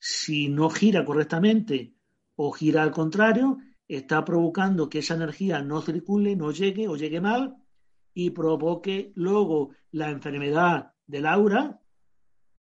[0.00, 1.94] Si no gira correctamente
[2.36, 7.20] o gira al contrario, está provocando que esa energía no circule, no llegue o llegue
[7.20, 7.56] mal
[8.12, 11.80] y provoque luego la enfermedad del aura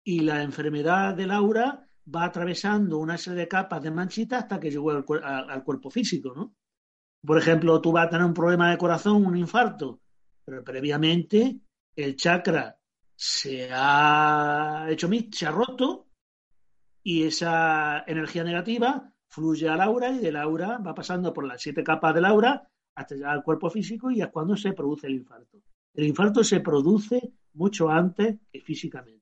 [0.04, 4.70] y la enfermedad del aura va atravesando una serie de capas de manchitas hasta que
[4.70, 6.54] llegó al, cuerpo físico, ¿no?
[7.24, 10.00] Por ejemplo, tú vas a tener un problema de corazón, un infarto,
[10.44, 11.60] pero previamente
[11.96, 12.78] el chakra
[13.14, 16.06] se ha hecho se ha roto
[17.02, 21.82] y esa energía negativa fluye al aura y del aura va pasando por las siete
[21.82, 25.58] capas del aura hasta llegar al cuerpo físico y es cuando se produce el infarto.
[25.94, 29.17] El infarto se produce mucho antes que físicamente.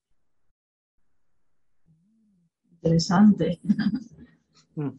[2.86, 3.60] Interesante.
[4.76, 4.90] Mm.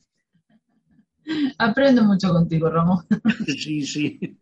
[1.58, 3.06] Aprendo mucho contigo, Ramón.
[3.46, 4.40] Sí, sí.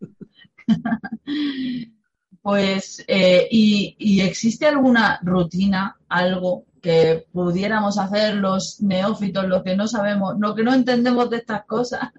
[2.41, 9.75] Pues, eh, y, ¿y existe alguna rutina, algo que pudiéramos hacer los neófitos, los que
[9.75, 12.11] no sabemos, lo que no entendemos de estas cosas.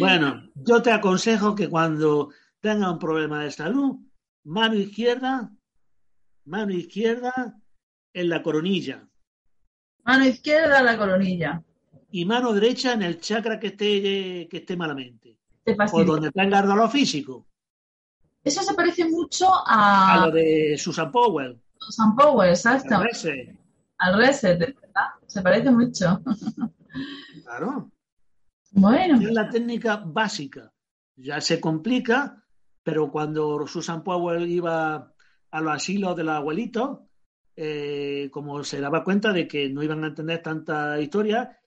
[0.00, 3.98] Bueno, yo te aconsejo que cuando tenga un problema de salud,
[4.42, 5.52] mano izquierda,
[6.46, 7.56] mano izquierda
[8.12, 9.06] en la coronilla.
[10.04, 11.62] Mano izquierda la coronilla.
[12.10, 15.38] Y mano derecha en el chakra que esté, que esté malamente.
[15.92, 17.46] O donde tenga dolor físico.
[18.42, 20.14] Eso se parece mucho a...
[20.14, 21.60] A lo de Susan Powell.
[21.78, 22.96] Susan Powell, exacto
[24.02, 25.10] al reset, ¿verdad?
[25.26, 26.20] Se parece mucho.
[27.44, 27.90] Claro.
[28.72, 29.20] Bueno.
[29.20, 30.72] Es la técnica básica.
[31.14, 32.42] Ya se complica,
[32.82, 35.12] pero cuando Susan Powell iba
[35.50, 36.98] a los asilos de los abuelitos,
[37.56, 41.58] eh, como se daba cuenta de que no iban a entender tanta historia,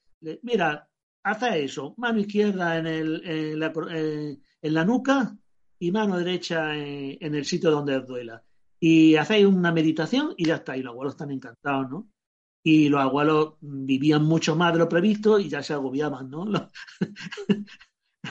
[0.41, 0.89] mira,
[1.23, 5.35] hace eso, mano izquierda en, el, en, la, en la nuca
[5.79, 8.43] y mano derecha en, en, el sitio donde os duela.
[8.79, 12.09] Y hacéis una meditación y ya está, y los abuelos están encantados, ¿no?
[12.67, 16.45] y los abuelos vivían mucho más de lo previsto y ya se agobiaban, ¿no?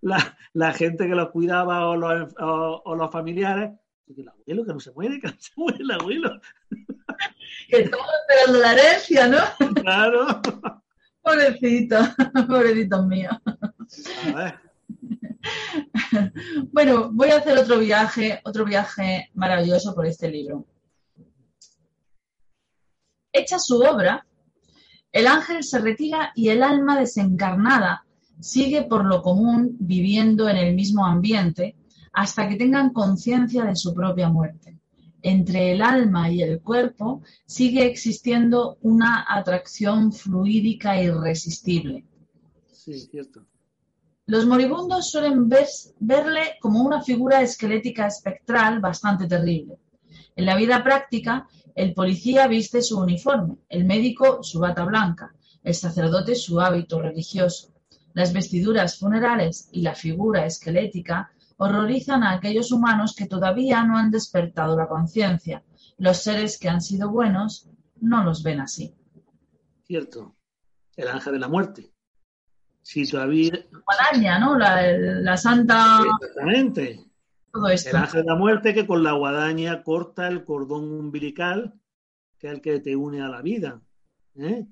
[0.00, 3.78] la, la, gente que los cuidaba o los, o, los familiares,
[4.14, 6.40] que el abuelo que no se muere, que no se muere el abuelo.
[7.68, 9.74] que estamos esperando la herencia, ¿no?
[9.74, 10.40] Claro.
[11.22, 11.96] Pobrecito,
[12.48, 13.30] pobrecito mío.
[14.26, 14.54] A ver.
[16.72, 20.66] Bueno, voy a hacer otro viaje, otro viaje maravilloso por este libro.
[23.32, 24.26] Hecha su obra,
[25.12, 28.04] el ángel se retira y el alma desencarnada
[28.40, 31.76] sigue por lo común viviendo en el mismo ambiente
[32.12, 34.78] hasta que tengan conciencia de su propia muerte.
[35.22, 42.04] Entre el alma y el cuerpo sigue existiendo una atracción fluídica irresistible.
[42.72, 43.44] Sí, cierto.
[44.26, 49.78] Los moribundos suelen verle como una figura esquelética espectral bastante terrible.
[50.36, 55.74] En la vida práctica, el policía viste su uniforme, el médico su bata blanca, el
[55.74, 57.74] sacerdote su hábito religioso.
[58.14, 64.10] Las vestiduras funerales y la figura esquelética horrorizan a aquellos humanos que todavía no han
[64.10, 65.62] despertado la conciencia.
[65.98, 67.68] Los seres que han sido buenos
[68.00, 68.94] no los ven así.
[69.82, 70.34] Cierto.
[70.96, 71.92] El ángel de la muerte.
[72.80, 73.52] Si todavía.
[73.84, 74.56] Guadaña, ¿no?
[74.56, 76.00] La, la santa.
[76.18, 77.04] Exactamente.
[77.52, 81.74] El ángel de la muerte que con la guadaña corta el cordón umbilical,
[82.38, 83.82] que es el que te une a la vida.
[84.36, 84.66] ¿eh?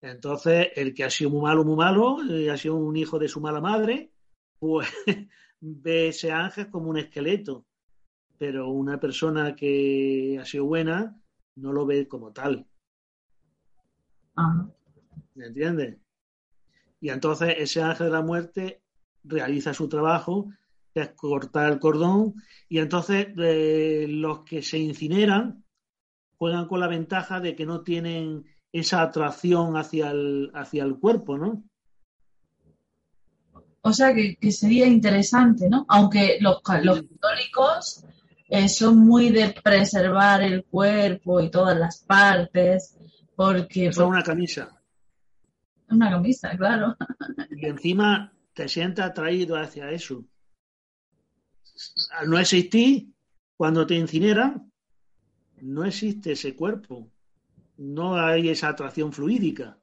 [0.00, 3.28] Entonces, el que ha sido muy malo, muy malo, eh, ha sido un hijo de
[3.28, 4.12] su mala madre,
[4.58, 4.88] pues
[5.74, 7.66] ve ese ángel como un esqueleto.
[8.38, 11.18] Pero una persona que ha sido buena
[11.56, 12.66] no lo ve como tal.
[15.34, 15.98] ¿Me entiendes?
[17.00, 18.82] Y entonces ese ángel de la muerte
[19.24, 20.50] realiza su trabajo
[21.00, 22.34] es cortar el cordón,
[22.68, 25.64] y entonces eh, los que se incineran
[26.38, 31.38] juegan con la ventaja de que no tienen esa atracción hacia el, hacia el cuerpo,
[31.38, 31.64] ¿no?
[33.86, 35.86] O sea que, sería interesante, ¿no?
[35.88, 38.04] Aunque los, los católicos
[38.48, 42.96] eh, son muy de preservar el cuerpo y todas las partes,
[43.34, 43.92] porque...
[43.92, 44.68] Son una camisa.
[45.88, 46.96] Una camisa, claro.
[47.50, 50.24] Y encima te sientes atraído hacia eso
[52.12, 53.08] al no existir,
[53.56, 54.72] cuando te incineran,
[55.60, 57.10] no existe ese cuerpo.
[57.76, 59.78] No hay esa atracción fluídica.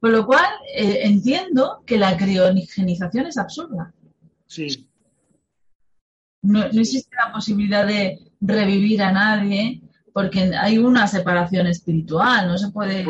[0.00, 3.92] Por lo cual, eh, entiendo que la criogenización es absurda.
[4.46, 4.88] Sí.
[6.42, 9.80] No, existe la posibilidad de revivir a nadie
[10.12, 13.04] porque hay una separación espiritual, no se puede...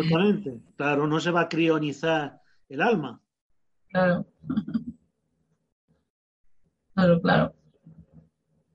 [0.76, 3.20] claro, no se va a crionizar el alma.
[3.88, 4.26] Claro.
[6.94, 7.54] Claro, claro.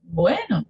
[0.02, 0.64] Bueno,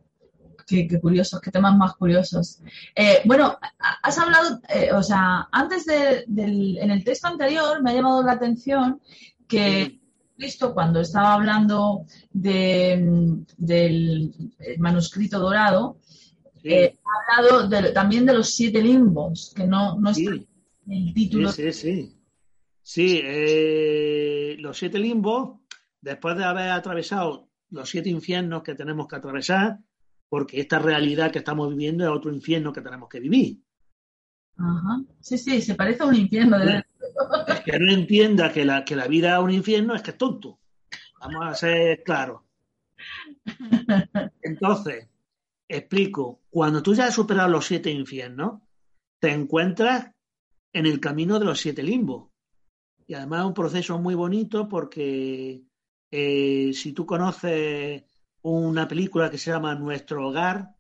[0.69, 2.61] qué, curiosos, qué temas más curiosos.
[2.95, 3.59] Eh, bueno,
[4.03, 8.23] has hablado, eh, o sea, antes de, del, en el texto anterior me ha llamado
[8.23, 9.01] la atención
[9.47, 9.99] que
[10.37, 14.33] Cristo, cuando estaba hablando de, del
[14.79, 15.99] manuscrito dorado,
[16.63, 21.51] eh, ha hablado también de los siete limbos, que no, no está en el título.
[21.51, 22.15] Sí, sí, sí.
[22.83, 23.23] Sí,
[24.59, 25.61] los siete limbos
[26.01, 29.79] después de haber atravesado los siete infiernos que tenemos que atravesar,
[30.29, 33.59] porque esta realidad que estamos viviendo es otro infierno que tenemos que vivir.
[34.57, 35.03] Ajá.
[35.21, 36.59] Sí, sí, se parece a un infierno.
[36.59, 36.85] De...
[37.65, 40.59] Que no entienda que la, que la vida es un infierno es que es tonto.
[41.21, 42.43] Vamos a ser claros.
[44.43, 45.09] Entonces,
[45.69, 48.61] explico, cuando tú ya has superado los siete infiernos,
[49.21, 50.13] te encuentras
[50.73, 52.31] en el camino de los siete limbos.
[53.07, 55.63] Y además es un proceso muy bonito porque
[56.11, 58.05] eh, si tú conoces
[58.49, 60.75] una película que se llama Nuestro Hogar,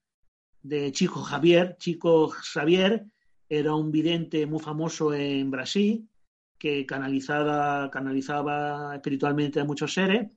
[0.63, 3.07] de Chico Javier, Chico Xavier,
[3.49, 6.09] era un vidente muy famoso en Brasil
[6.59, 10.31] que canalizaba, canalizaba espiritualmente a muchos seres.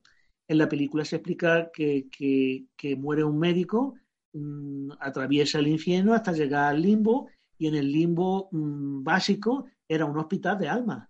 [0.48, 3.96] En la película se explica que, que, muere un médico,
[4.34, 10.06] mm, atraviesa el infierno hasta llegar al limbo y en el limbo mm, básico era
[10.06, 11.10] un hospital de almas.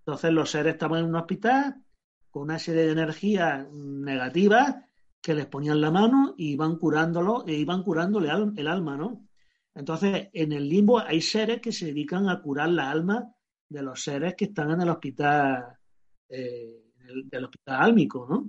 [0.00, 1.82] Entonces los seres estaban en un hospital
[2.30, 4.85] con una serie de energías negativas
[5.26, 9.26] que les ponían la mano y iban curándolo, e iban curándole el alma, ¿no?
[9.74, 13.34] Entonces, en el limbo hay seres que se dedican a curar la alma
[13.68, 15.78] de los seres que están en el hospital,
[16.28, 16.92] eh,
[17.24, 18.48] del hospital álmico, ¿no?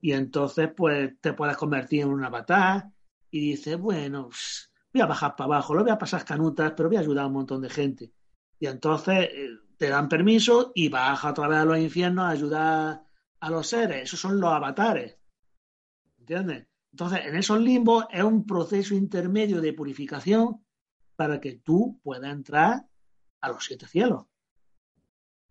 [0.00, 2.90] Y entonces, pues, te puedes convertir en un avatar
[3.30, 4.30] y dices, bueno,
[4.92, 7.28] voy a bajar para abajo, lo voy a pasar canutas, pero voy a ayudar a
[7.28, 8.12] un montón de gente.
[8.58, 13.04] Y entonces eh, te dan permiso y baja otra vez a los infiernos a ayudar
[13.38, 14.02] a los seres.
[14.02, 15.16] Esos son los avatares.
[16.28, 16.66] ¿Entiendes?
[16.90, 20.60] Entonces, en esos limbos es un proceso intermedio de purificación
[21.14, 22.84] para que tú puedas entrar
[23.40, 24.24] a los siete cielos.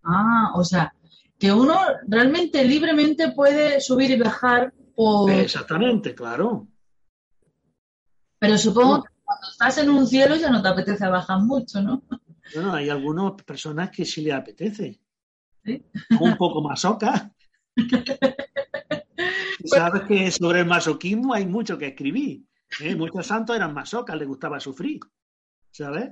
[0.04, 0.94] Ah, o sea,
[1.40, 5.32] que uno realmente libremente puede subir y bajar por...
[5.32, 6.68] Exactamente, claro.
[8.38, 12.04] Pero supongo que cuando estás en un cielo ya no te apetece bajar mucho, ¿no?
[12.54, 15.00] Bueno, hay algunas personas que sí le apetece.
[15.64, 15.86] ¿Sí?
[16.20, 17.32] Un poco masoca.
[19.66, 22.44] Sabes que sobre el masoquismo hay mucho que escribir.
[22.80, 22.96] ¿eh?
[22.96, 25.00] Muchos santos eran masocas, les gustaba sufrir.
[25.72, 26.12] ¿Sabes?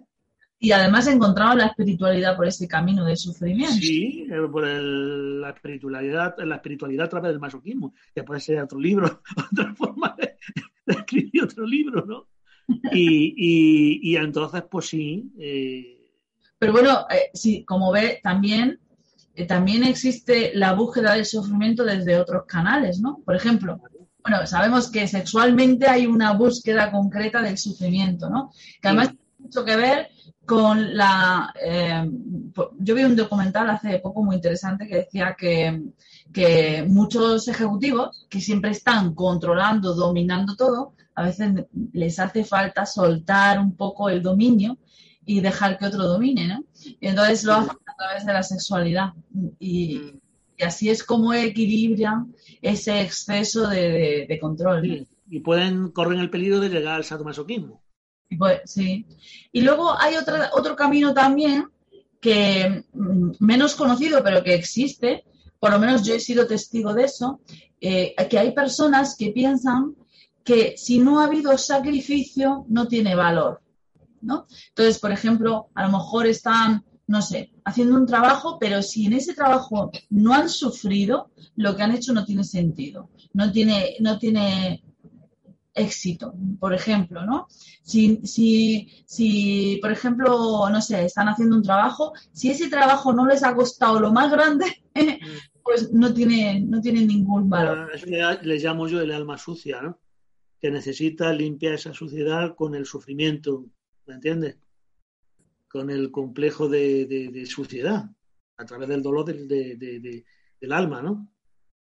[0.60, 3.76] Y además encontrado la espiritualidad por ese camino de sufrimiento.
[3.76, 8.80] Sí, eh, por la espiritualidad, la espiritualidad a través del masoquismo, que puede ser otro
[8.80, 10.38] libro, otra forma de,
[10.86, 12.28] escribir otro libro, ¿no?
[12.94, 15.34] Y, entonces, pues sí.
[15.38, 16.14] Eh,
[16.58, 18.80] Pero bueno, sí, como ve, también
[19.48, 23.20] también existe la búsqueda del sufrimiento desde otros canales, ¿no?
[23.26, 23.82] Por ejemplo,
[24.22, 28.52] bueno, sabemos que sexualmente hay una búsqueda concreta del sufrimiento, ¿no?
[28.82, 30.10] Que además tiene mucho que ver
[30.46, 31.54] con la...
[31.62, 32.10] Eh,
[32.80, 35.82] yo vi un documental hace poco muy interesante que decía que,
[36.32, 43.60] que muchos ejecutivos que siempre están controlando, dominando todo, a veces les hace falta soltar
[43.60, 44.78] un poco el dominio
[45.26, 46.64] y dejar que otro domine, ¿no?
[46.84, 49.14] Y entonces lo hacen a través de la sexualidad.
[49.60, 50.20] Y,
[50.64, 55.08] así es como equilibran ese exceso de, control.
[55.30, 57.82] Y pueden correr el peligro de llegar al sadomasoquismo.
[58.30, 59.06] Y pues, sí.
[59.52, 61.68] Y luego hay otra, otro camino también
[62.20, 65.26] que mm, menos conocido, pero que existe,
[65.60, 67.42] por lo menos yo he sido testigo de eso,
[67.80, 69.96] eh, que hay personas que piensan
[70.44, 73.62] que si no ha habido sacrificio no tiene valor.
[74.24, 74.48] ¿No?
[74.70, 79.14] Entonces, por ejemplo, a lo mejor están, no sé, haciendo un trabajo, pero si en
[79.14, 84.18] ese trabajo no han sufrido, lo que han hecho no tiene sentido, no tiene, no
[84.18, 84.84] tiene
[85.74, 87.48] éxito, por ejemplo, ¿no?
[87.50, 93.26] Si, si, si, por ejemplo, no sé, están haciendo un trabajo, si ese trabajo no
[93.26, 94.66] les ha costado lo más grande,
[95.64, 97.92] pues no tiene, no tiene ningún valor.
[97.94, 100.00] Eso le llamo yo el alma sucia, ¿no?
[100.60, 103.66] Que necesita limpiar esa suciedad con el sufrimiento
[104.06, 104.58] ¿me entiendes?
[105.68, 108.10] Con el complejo de, suciedad,
[108.58, 111.30] a través del dolor del alma, ¿no?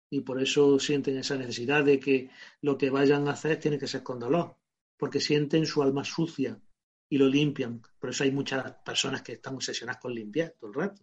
[0.09, 2.29] Y por eso sienten esa necesidad de que
[2.61, 4.55] lo que vayan a hacer tiene que ser con dolor,
[4.97, 6.59] porque sienten su alma sucia
[7.09, 7.81] y lo limpian.
[7.99, 11.01] Por eso hay muchas personas que están obsesionadas con limpiar todo el rato.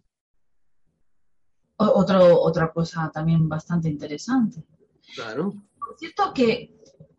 [1.77, 4.63] Otro, otra cosa también bastante interesante.
[5.13, 5.53] Claro.
[5.77, 6.75] Por cierto que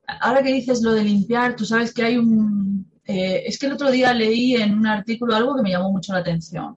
[0.07, 3.73] ahora que dices lo de limpiar, tú sabes que hay un, eh, es que el
[3.73, 6.77] otro día leí en un artículo algo que me llamó mucho la atención.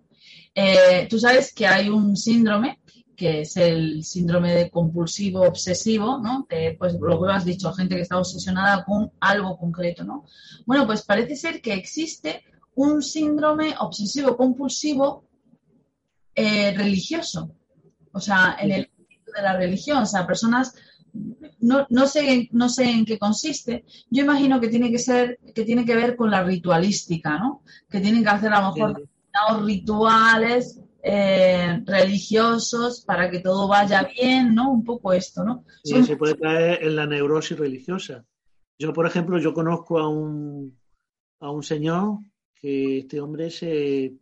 [0.54, 2.80] Eh, tú sabes que hay un síndrome
[3.20, 6.48] que es el síndrome de compulsivo obsesivo, ¿no?
[6.78, 10.24] pues lo que has dicho, gente que está obsesionada con algo concreto, ¿no?
[10.66, 15.26] Bueno, pues parece ser que existe un síndrome obsesivo compulsivo
[16.34, 17.52] eh, religioso,
[18.14, 18.90] o sea, en el
[19.36, 20.74] de la religión, o sea, personas
[21.60, 23.86] no, no, sé, no sé en qué consiste.
[24.10, 27.64] Yo imagino que tiene que ser, que tiene que ver con la ritualística, ¿no?
[27.89, 29.03] Que tienen que hacer a lo mejor
[29.64, 34.72] rituales eh, religiosos para que todo vaya bien, ¿no?
[34.72, 35.64] Un poco esto, ¿no?
[35.84, 38.26] Sí, se puede caer en la neurosis religiosa.
[38.78, 40.78] Yo, por ejemplo, yo conozco a un,
[41.39, 42.20] a un señor
[42.55, 44.14] que este hombre se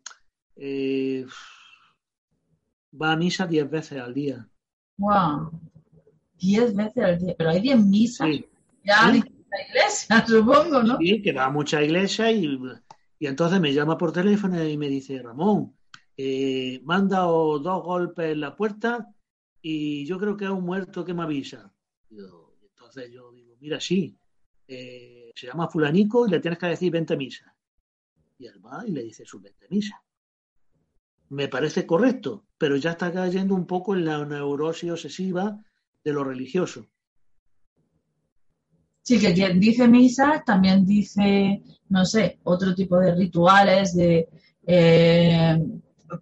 [0.55, 1.25] eh,
[2.99, 4.47] va a misa diez veces al día.
[4.97, 5.51] Wow.
[6.39, 8.27] Diez veces al día, pero hay diez misas.
[8.83, 9.23] Ya ¿Sí?
[9.49, 10.97] la iglesia, supongo, ¿no?
[10.97, 12.59] Sí, que va a mucha iglesia y,
[13.19, 15.75] y entonces me llama por teléfono y me dice, Ramón,
[16.15, 19.13] eh, manda dos golpes en la puerta
[19.61, 21.73] y yo creo que hay un muerto que me avisa.
[22.09, 24.17] Y entonces yo digo, mira, sí,
[24.67, 27.51] eh, se llama fulanico y le tienes que decir 20 misas.
[28.39, 30.01] Y él va y le dice su misa.
[31.29, 35.59] Me parece correcto, pero ya está cayendo un poco en la neurosis obsesiva
[36.08, 36.88] de lo religioso.
[39.01, 44.30] Sí, que quien dice misa también dice, no sé, otro tipo de rituales, de
[44.66, 45.60] eh,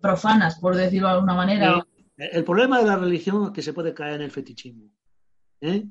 [0.01, 1.87] profanas, por decirlo de alguna manera.
[2.17, 4.89] El problema de la religión es que se puede caer en el fetichismo.
[5.61, 5.85] ¿eh?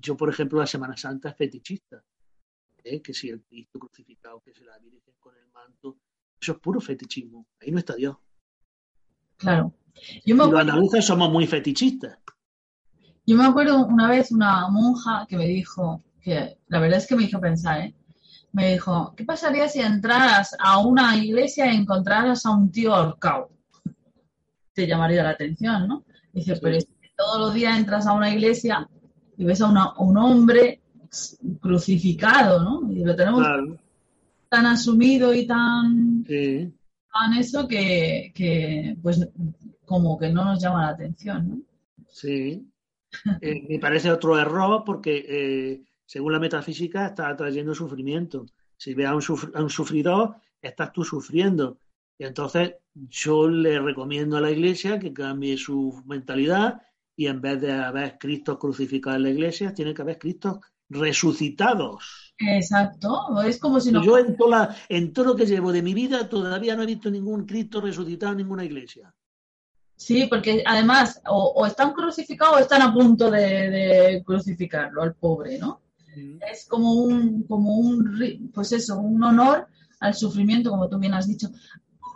[0.00, 2.02] Yo, por ejemplo, la Semana Santa es fetichista.
[2.82, 3.02] ¿eh?
[3.02, 5.98] Que si el Cristo crucificado, que si la Virgen con el manto,
[6.40, 7.48] eso es puro fetichismo.
[7.60, 8.16] Ahí no está Dios.
[9.36, 9.74] Claro.
[10.24, 12.18] Yo me Los andaluces somos muy fetichistas.
[13.26, 17.16] Yo me acuerdo una vez una monja que me dijo, que la verdad es que
[17.16, 17.94] me hizo pensar, ¿eh?
[18.52, 23.50] me dijo, ¿qué pasaría si entraras a una iglesia y encontraras a un tío ahorcado?
[24.74, 26.04] Te llamaría la atención, ¿no?
[26.32, 28.88] Dice, pero es que todos los días entras a una iglesia
[29.36, 29.68] y ves a,
[29.98, 30.80] un hombre
[31.60, 32.92] crucificado, ¿no?
[32.92, 33.46] Y lo tenemos
[34.48, 39.28] tan asumido y tan, tan eso que, pues
[39.84, 41.58] como que no nos llama la atención, ¿no?
[42.08, 42.69] Sí.
[43.40, 48.46] Eh, me parece otro error porque eh, según la metafísica, está trayendo sufrimiento.
[48.76, 51.78] Si ve a un, sufridor, estás tú sufriendo.
[52.18, 56.82] Y entonces yo le recomiendo a la iglesia que cambie su mentalidad
[57.14, 60.58] y en vez de haber Cristos crucificados en la iglesia, tiene que haber Cristos
[60.88, 62.34] resucitados.
[62.36, 64.02] Exacto, es como si no...
[64.02, 67.08] Yo en, toda en todo lo que llevo de mi vida todavía no he visto
[67.08, 69.14] ningún Cristo resucitado en ninguna iglesia.
[70.00, 75.82] Sí, porque además o, están crucificados o están a punto de crucificarlo al pobre, ¿no?
[76.50, 79.68] Es como un, como un, pues eso, un honor
[80.00, 81.50] al sufrimiento, como tú bien has dicho.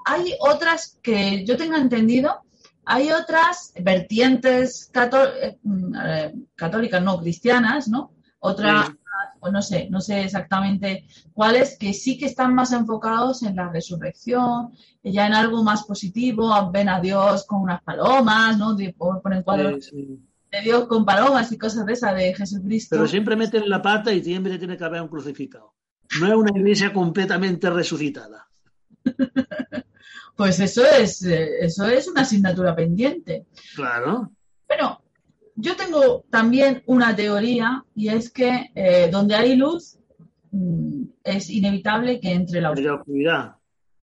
[0.07, 2.41] Hay otras que yo tenga entendido,
[2.87, 8.13] hay otras vertientes eh, católicas, no cristianas, ¿no?
[8.39, 8.93] Otras,
[9.45, 13.69] pues no sé, no sé exactamente cuáles, que sí que están más enfocados en la
[13.69, 14.71] resurrección,
[15.03, 18.75] ya en algo más positivo, ven a Dios con unas palomas, ¿no?
[19.23, 22.97] Ponen cuadros de Dios con palomas y cosas de esa de Jesucristo.
[22.97, 25.75] Pero siempre meten la pata y siempre tiene que haber un crucificado.
[26.19, 28.49] No es una iglesia completamente resucitada.
[30.37, 33.45] pues eso es, eso es una asignatura pendiente.
[33.75, 34.33] Claro.
[34.67, 35.04] Pero
[35.57, 39.99] yo tengo también una teoría y es que eh, donde hay luz
[40.51, 43.57] mm, es inevitable que entre la oscuridad.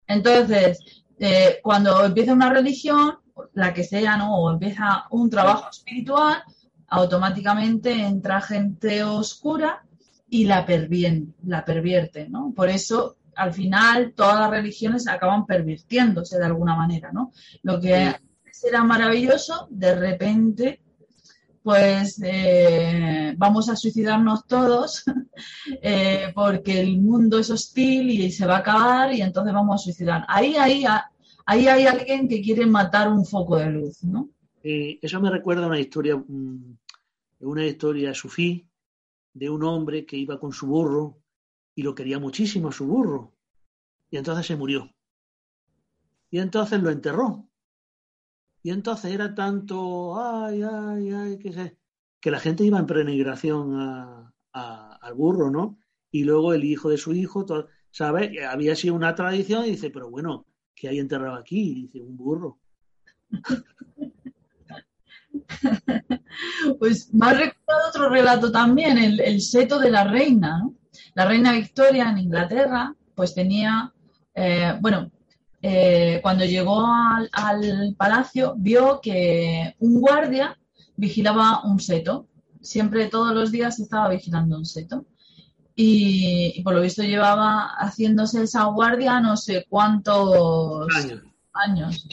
[0.08, 3.16] Entonces, eh, cuando empieza una religión,
[3.54, 4.36] la que sea, ¿no?
[4.36, 6.44] O empieza un trabajo espiritual,
[6.88, 9.84] automáticamente entra gente oscura
[10.30, 10.66] y la,
[11.46, 12.54] la pervierte, ¿no?
[12.56, 17.32] Por eso, al final, todas las religiones acaban pervirtiéndose de alguna manera, ¿no?
[17.64, 18.14] Lo que
[18.52, 20.82] será maravilloso, de repente,
[21.64, 25.04] pues eh, vamos a suicidarnos todos
[25.82, 29.84] eh, porque el mundo es hostil y se va a acabar y entonces vamos a
[29.84, 30.26] suicidar.
[30.28, 30.86] Ahí, ahí,
[31.46, 34.30] ahí hay alguien que quiere matar un foco de luz, ¿no?
[34.64, 36.78] eso me recuerda a una historia, mm,
[37.40, 38.70] una historia sufí
[39.34, 41.18] de un hombre que iba con su burro
[41.74, 43.34] y lo quería muchísimo su burro.
[44.10, 44.94] Y entonces se murió.
[46.30, 47.50] Y entonces lo enterró.
[48.64, 51.78] Y entonces era tanto, ay, ay, ay, que,
[52.20, 53.76] que la gente iba en prenigración
[54.54, 55.80] al burro, ¿no?
[56.12, 57.46] Y luego el hijo de su hijo,
[57.90, 58.32] ¿sabes?
[58.48, 60.46] Había sido una tradición y dice, pero bueno,
[60.76, 61.74] que hay enterrado aquí?
[61.74, 62.60] dice, un burro.
[66.80, 70.68] Pues me ha recordado otro relato también, el, seto de la reina.
[71.14, 73.94] La reina Victoria en Inglaterra, pues tenía,
[74.34, 75.12] eh, bueno,
[75.62, 80.58] eh, cuando llegó al, palacio, vio que un guardia
[80.96, 82.28] vigilaba un seto.
[82.62, 85.06] Siempre, todos los días, estaba vigilando un seto
[85.76, 90.88] y, por lo visto llevaba haciéndose esa guardia no sé cuántos
[91.54, 92.08] años.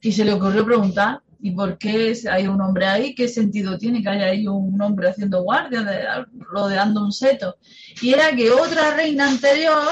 [0.00, 3.14] Y se le ocurrió preguntar, ¿y por qué hay un hombre ahí?
[3.14, 7.56] ¿Qué sentido tiene que haya ahí un hombre haciendo guardia, rodeando un seto?
[8.00, 9.88] Y era que otra reina anterior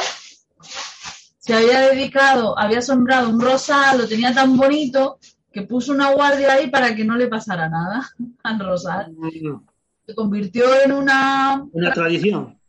[1.49, 5.19] se había dedicado, había asombrado un rosal, lo tenía tan bonito,
[5.51, 8.07] que puso una guardia ahí para que no le pasara nada
[8.43, 9.17] al rosal.
[10.05, 11.67] Se convirtió en una...
[11.73, 12.61] Una tradición.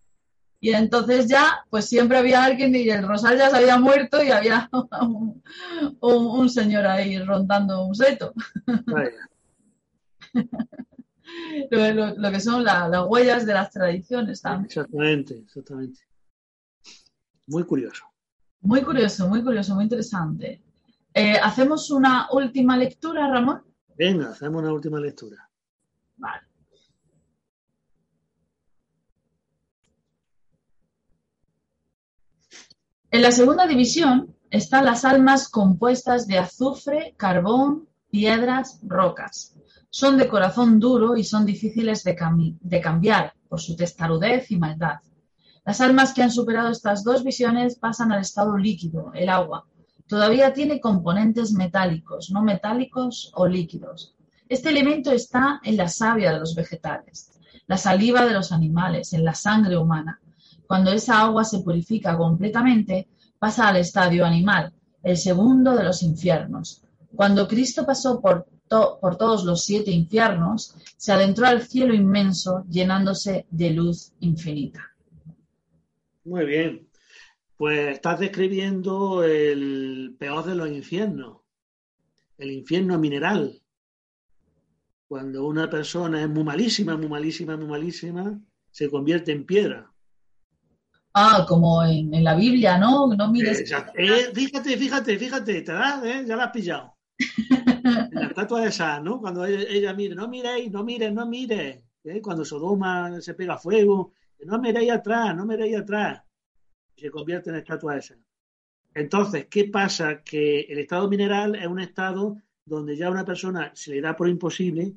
[0.62, 4.32] Y entonces ya, pues siempre había alguien y el rosal ya se había muerto y
[4.32, 4.70] había
[6.00, 8.34] un, señor ahí rondando un seto.
[11.70, 14.68] lo, que son las huellas de las tradiciones también.
[14.68, 16.00] Exactamente, exactamente.
[17.46, 18.09] Muy curioso.
[18.62, 20.62] Muy curioso, muy curioso, muy interesante.
[21.14, 23.64] Eh, ¿Hacemos una última lectura, Ramón?
[23.98, 25.50] Venga, hacemos una última lectura.
[26.18, 26.42] Vale.
[33.12, 39.56] En la segunda división están las almas compuestas de azufre, carbón, piedras, rocas.
[39.90, 42.16] Son de corazón duro y son difíciles de,
[42.60, 45.00] de cambiar por su testarudez y maldad.
[45.70, 49.68] Las almas que han superado estas dos visiones pasan al estado líquido, el agua.
[50.08, 54.16] Todavía tiene componentes metálicos, no metálicos o líquidos.
[54.48, 57.34] Este elemento está en la savia de los vegetales,
[57.68, 60.20] la saliva de los animales, en la sangre humana.
[60.66, 63.08] Cuando esa agua se purifica completamente,
[63.38, 66.82] pasa al estadio animal, el segundo de los infiernos.
[67.16, 73.46] Cuando Cristo pasó por, por todos los siete infiernos, se adentró al cielo inmenso, llenándose
[73.52, 74.89] de luz infinita.
[76.30, 76.88] Muy bien.
[77.58, 81.40] Pues estás describiendo el peor de los infiernos,
[82.38, 83.60] el infierno mineral.
[85.08, 89.92] Cuando una persona es muy malísima, muy malísima, muy malísima, se convierte en piedra.
[91.16, 93.08] Ah, como en, la Biblia, ¿no?
[93.08, 93.72] No mires.
[93.96, 96.24] Eh, fíjate, fíjate, fíjate, te das, ¿eh?
[96.28, 96.96] ya la has pillado.
[98.12, 99.20] la estatua de esa, ¿no?
[99.20, 101.86] Cuando ella, mire, no miréis, no mire, no mire.
[102.04, 102.22] ¿eh?
[102.22, 104.14] Cuando Sodoma se pega fuego,
[104.46, 106.24] no miréis atrás, no miréis atrás.
[106.96, 108.16] Y se convierte en estatua esa.
[108.94, 110.24] Entonces, ¿qué pasa?
[110.24, 114.30] Que el estado mineral es un estado donde ya una persona se le da por
[114.30, 114.94] imposible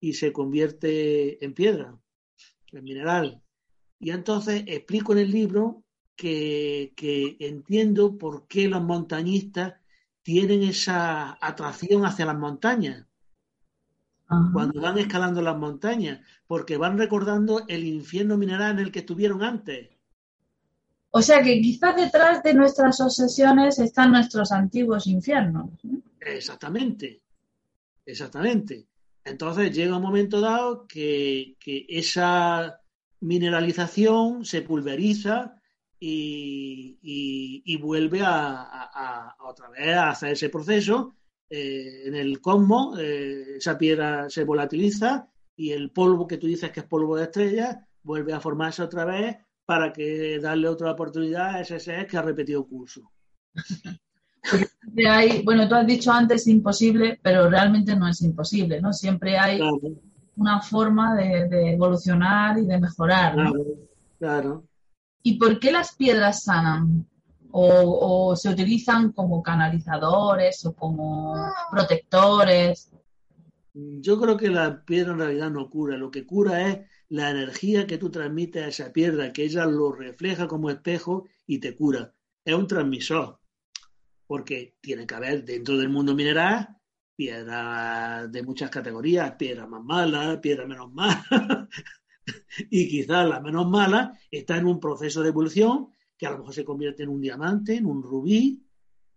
[0.00, 1.98] y se convierte en piedra,
[2.72, 3.42] en mineral.
[3.98, 5.84] Y entonces explico en el libro
[6.14, 6.92] que,
[7.40, 9.74] entiendo por qué los montañistas
[10.22, 13.05] tienen esa atracción hacia las montañas.
[14.28, 19.42] Cuando van escalando las montañas, porque van recordando el infierno mineral en el que estuvieron
[19.42, 19.90] antes.
[21.10, 25.70] O sea que quizás detrás de nuestras obsesiones están nuestros antiguos infiernos.
[26.20, 27.22] Exactamente,
[28.04, 28.86] exactamente.
[29.24, 31.56] Entonces llega un momento dado que,
[31.88, 32.80] esa
[33.20, 35.60] mineralización se pulveriza
[35.98, 41.14] y, vuelve a, otra vez a hacer ese proceso.
[41.48, 46.70] Eh, en el cosmos, eh, esa piedra se volatiliza y el polvo que tú dices
[46.70, 51.56] que es polvo de estrella vuelve a formarse otra vez para que darle otra oportunidad
[51.56, 53.10] a ese ser que ha repetido curso.
[55.08, 58.92] hay, bueno, tú has dicho antes imposible, pero realmente no es imposible, ¿no?
[58.92, 59.60] Siempre hay
[60.36, 63.34] una forma de, evolucionar y de mejorar.
[64.18, 64.64] Claro,
[65.22, 67.06] ¿Y por qué las piedras sanan?
[67.52, 71.34] O, se utilizan como canalizadores o como
[71.70, 72.90] protectores?
[73.72, 77.86] Yo creo que la piedra en realidad no cura, lo que cura es la energía
[77.86, 82.14] que tú transmites a esa piedra, que ella lo refleja como espejo y te cura.
[82.44, 83.40] Es un transmisor
[84.26, 86.76] porque tiene que haber dentro del mundo mineral
[87.16, 91.24] piedras de muchas categorías, piedras más malas, piedras menos malas,
[92.70, 95.88] y quizás la menos mala está en un proceso de evolución
[96.18, 98.64] que a lo mejor se convierte en un diamante, en un rubí,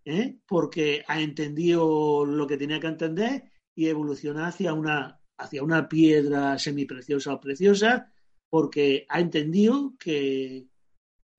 [0.06, 0.40] ¿eh?
[0.48, 6.58] porque ha entendido lo que tenía que entender y evoluciona hacia una, hacia una piedra
[6.58, 8.12] semipreciosa o preciosa,
[8.50, 10.68] porque ha entendido que,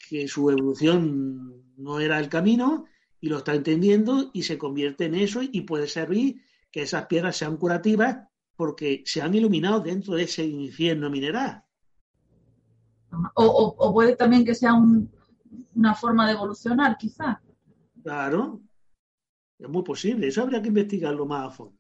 [0.09, 2.87] que su evolución no era el camino
[3.21, 7.37] y lo está entendiendo y se convierte en eso y puede servir que esas piedras
[7.37, 11.65] sean curativas porque se han iluminado dentro de ese infierno mineral.
[13.35, 14.75] O, puede también que sea
[15.75, 17.41] una forma de evolucionar, quizá.
[18.03, 18.61] Claro,
[19.59, 21.77] es muy posible, eso habría que investigarlo más a fondo.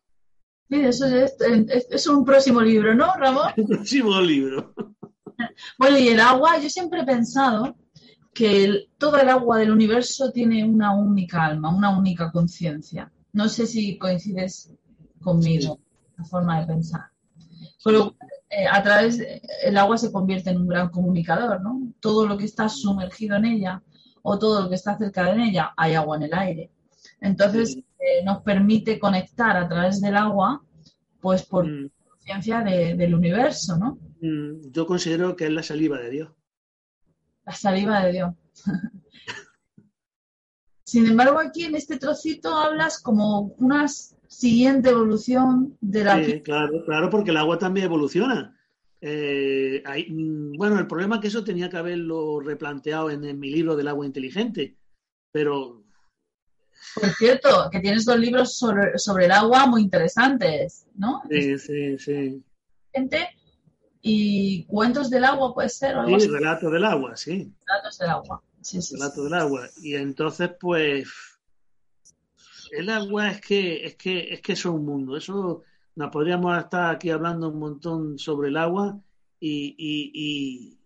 [0.68, 3.52] Sí, eso es, un próximo libro, ¿no, Ramón?
[3.56, 4.72] Un próximo libro.
[5.78, 7.76] Bueno, y el agua, yo siempre he pensado
[8.32, 13.10] que todo el agua del universo tiene una única alma, una única conciencia.
[13.32, 14.72] No sé si coincides
[15.20, 15.80] conmigo,
[16.16, 17.10] la forma de pensar.
[17.82, 18.14] Pero
[18.50, 19.18] eh, a través,
[19.62, 21.92] el agua se convierte en un gran comunicador, ¿no?
[22.00, 23.82] Todo lo que está sumergido en ella
[24.22, 26.70] o todo lo que está cerca de ella, hay agua en el aire.
[27.20, 30.62] Entonces, eh, nos permite conectar a través del agua,
[31.20, 31.90] pues por mm.
[32.08, 33.98] conciencia del universo, ¿no?
[34.20, 36.28] Mm, yo considero que es la saliva de Dios
[37.44, 38.34] la saliva de Dios.
[40.84, 43.86] Sin embargo, aquí en este trocito hablas como una
[44.30, 46.22] siguiente evolución de la...
[46.42, 48.56] Claro, claro, porque el agua también evoluciona.
[49.00, 53.76] Eh, mm, bueno, el problema es que eso tenía que haberlo replanteado en, mi libro
[53.76, 54.76] del agua inteligente,
[55.32, 55.82] pero...
[56.94, 61.22] Por cierto, que tienes dos libros sobre, sobre el agua muy interesantes, ¿no?
[61.28, 62.42] Sí, sí, sí.
[62.94, 63.28] Gente,
[64.00, 65.96] y cuentos del agua puede ser.
[65.96, 67.52] ¿o sí, relatos del agua, sí.
[67.66, 68.42] Relatos del agua.
[68.62, 69.68] Sí, sí, relatos del agua.
[69.82, 71.06] Y entonces, pues,
[72.70, 75.16] el agua es que, es que, es que es un mundo.
[75.16, 75.62] Eso
[75.96, 79.00] nos podríamos estar aquí hablando un montón sobre el agua
[79.38, 80.78] y, y,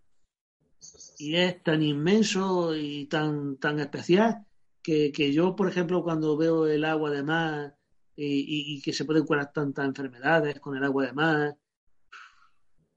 [1.17, 4.45] y es tan inmenso y tan, tan especial
[4.81, 7.75] que, que yo, por ejemplo, cuando veo el agua de mar
[8.15, 11.57] y, y, que se pueden curar tantas enfermedades con el agua de mar.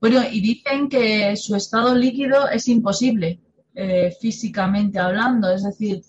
[0.00, 3.40] Bueno, y dicen que su estado líquido es imposible,
[3.74, 6.02] eh, físicamente hablando, es decir,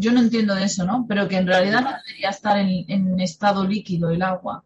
[0.00, 1.06] yo no entiendo de eso, ¿no?
[1.08, 4.64] Pero que en realidad no debería estar en, en estado líquido el agua.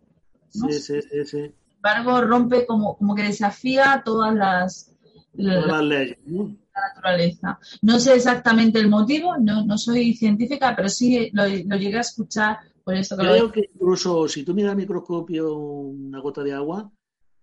[0.50, 1.24] Sí, sí, sí, sí.
[1.24, 4.92] Sin embargo, rompe como, como que desafía todas las,
[5.36, 6.18] todas las leyes.
[6.26, 6.56] ¿no?
[6.74, 7.58] la naturaleza.
[7.82, 12.00] No sé exactamente el motivo, no, no soy científica, pero sí lo, lo llegué a
[12.00, 13.52] escuchar por eso que Creo lo...
[13.52, 16.90] que incluso si tú miras al microscopio una gota de agua,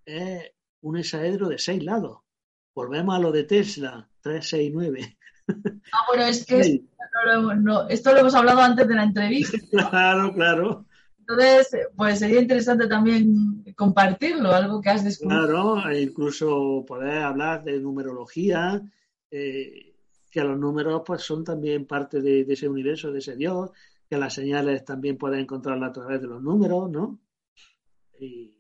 [0.06, 2.20] es un hexaedro de seis lados.
[2.76, 5.18] Volvemos a lo de Tesla, 369.
[5.91, 6.82] Ah, bueno, es que es,
[7.26, 9.58] no, no, esto lo hemos hablado antes de la entrevista.
[9.89, 10.86] claro, claro.
[11.20, 15.47] Entonces, pues sería interesante también compartirlo, algo que has descubierto.
[15.47, 18.82] Claro, e incluso poder hablar de numerología,
[19.30, 19.95] eh,
[20.32, 23.72] que los números pues son también parte de, de, ese universo, de ese Dios,
[24.10, 27.20] que las señales también pueden encontrarlas a través de los números, ¿no?
[28.20, 28.56] Y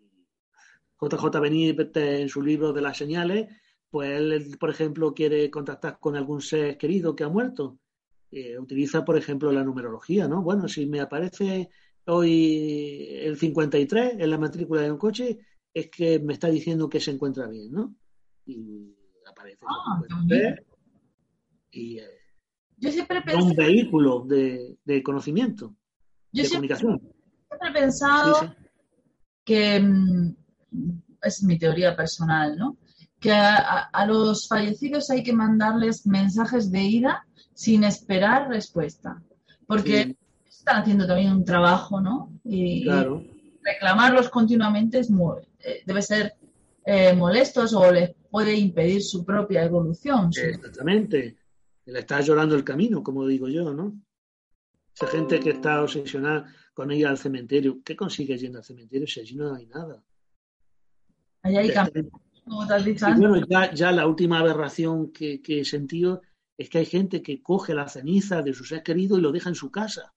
[1.01, 3.47] JJ Benítez en su libro de las señales,
[3.89, 7.79] pues él, por ejemplo, quiere contactar con algún ser querido que ha muerto.
[8.31, 10.41] Eh, utiliza, por ejemplo, la numerología, ¿no?
[10.43, 11.69] Bueno, si me aparece
[12.05, 15.39] hoy el 53 en la matrícula de un coche,
[15.73, 17.95] es que me está diciendo que se encuentra bien, ¿no?
[18.45, 18.95] Y
[19.27, 20.59] aparece Ah, el 53
[21.71, 22.07] y eh,
[22.77, 25.75] Yo siempre he un vehículo de, de conocimiento,
[26.31, 26.99] yo de siempre, comunicación.
[27.47, 28.53] siempre he pensado Sí, sí.
[29.45, 30.35] que mm,
[31.21, 32.77] es mi teoría personal, ¿no?
[33.19, 33.55] Que a,
[33.91, 39.21] a- los fallecidos hay que mandarles mensajes de ida sin esperar respuesta,
[39.67, 40.17] porque Sí,
[40.47, 42.31] están haciendo también un trabajo, ¿no?
[42.45, 43.21] Y, claro.
[43.21, 46.35] y reclamarlos continuamente es muy- eh, debe ser
[46.85, 50.29] eh, molestos o les puede impedir su propia evolución.
[50.35, 51.37] Exactamente.
[51.85, 53.99] Le está llorando el camino, como digo yo, ¿no?
[54.95, 59.19] Esa gente que está obsesionada con ir al cementerio, ¿qué consigue yendo al cementerio si
[59.19, 60.01] allí no hay nada?
[61.41, 62.05] Ahí hay cambios,
[62.49, 63.29] como te has dicho Y antes.
[63.29, 66.21] bueno, ya, ya la última aberración que, que he sentido
[66.57, 69.49] es que hay gente que coge la ceniza de su ser querido y lo deja
[69.49, 70.13] en su casa.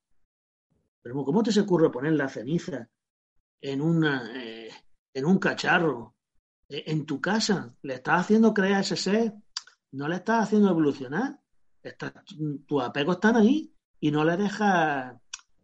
[1.01, 2.89] Pero ¿cómo te se ocurre poner la ceniza
[3.61, 4.69] en, una, eh,
[5.13, 6.15] en un cacharro,
[6.67, 7.73] eh, en tu casa?
[7.83, 9.33] ¿Le estás haciendo creer a ese ser?
[9.91, 11.39] ¿No le estás haciendo evolucionar?
[11.81, 12.13] Estás,
[12.67, 15.15] tus apegos están ahí y no le dejas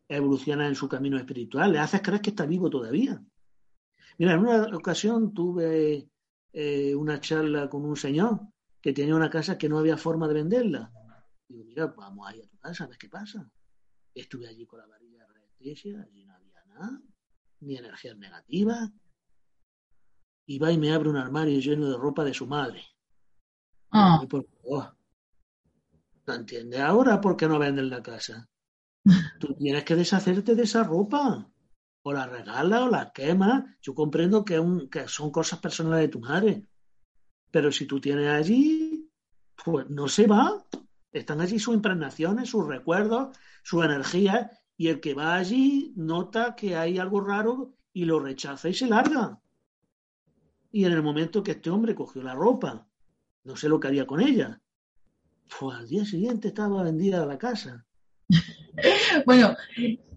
[0.08, 1.72] evolucionar en su camino espiritual.
[1.72, 3.22] Le haces creer que está vivo todavía.
[4.18, 6.10] Mira, en una ocasión tuve
[6.54, 8.40] eh, una charla con un señor
[8.82, 10.92] que tenía una casa que no había forma de venderla.
[11.48, 13.50] Digo, mira, vamos ahí a tu casa, a ver qué pasa.
[14.14, 15.26] Estuve allí con la varilla
[15.60, 17.02] de allí no había nada,
[17.60, 18.90] ni energías negativas.
[20.46, 22.82] Y va y me abre un armario lleno de ropa de su madre.
[23.92, 24.96] Ah, Y por favor,
[26.26, 28.48] ¿no entiendes ahora por qué no venden la casa?
[29.40, 31.50] Tú tienes que deshacerte de esa ropa.
[32.10, 33.66] O la regalas o la quemas.
[33.84, 34.58] Yo comprendo que,
[35.08, 36.66] son cosas personales de tu madre.
[37.52, 39.08] Pero si tú tienes allí,
[39.64, 40.66] pues no se va.
[41.12, 44.50] Están allí sus impregnaciones, sus recuerdos, su energía.
[44.76, 48.88] Y el que va allí nota que hay algo raro y lo rechaza y se
[48.88, 49.40] larga.
[50.72, 52.88] Y en el momento que este hombre cogió la ropa,
[53.44, 54.60] no sé lo que haría con ella.
[55.60, 57.86] Pues al día siguiente estaba vendida la casa.
[59.26, 59.58] Bueno,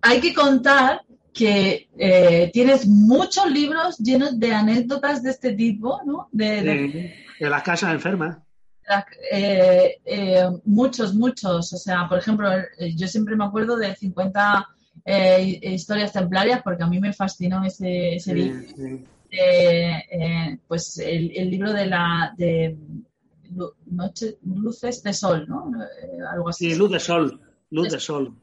[0.02, 6.28] hay que contar que eh, tienes muchos libros llenos de anécdotas de este tipo, ¿no?
[6.32, 8.38] De, de- De las casas enfermas.
[9.30, 11.72] eh, eh, muchos, muchos.
[11.72, 14.66] O sea, por ejemplo, eh, yo siempre me acuerdo de 50
[15.06, 18.60] eh, historias templarias porque a mí me fascinó ese, ese libro.
[18.76, 19.04] Sí,
[20.68, 22.76] pues el, el libro de la de
[23.86, 25.72] Noche, Luces de Sol, ¿no?
[26.30, 26.70] Algo así.
[26.70, 27.40] Sí, luz de sol.
[27.70, 28.34] Luz de sol.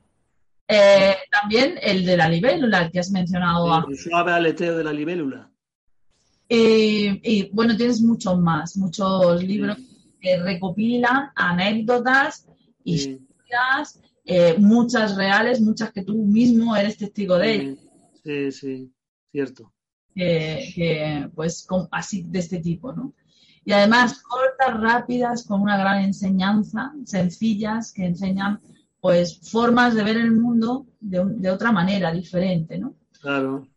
[0.71, 4.05] Eh, también el de la libélula que has mencionado antes.
[4.05, 5.49] El suave aleteo de la libélula.
[6.47, 9.77] Eh, y bueno, tienes muchos más, muchos libros
[10.19, 12.45] que recopilan anécdotas,
[12.85, 17.77] Sí, historias, eh, muchas reales, muchas que tú mismo eres testigo de ellas,
[18.23, 18.91] sí, sí,
[19.31, 19.71] cierto.
[20.15, 23.13] que, que, pues con- así de este tipo, ¿no?
[23.65, 28.59] Y además cortas, rápidas, con una gran enseñanza, sencillas, que enseñan
[29.01, 32.95] pues formas de ver el mundo de, un- de otra manera, diferente, ¿no?
[33.21, 33.67] Claro.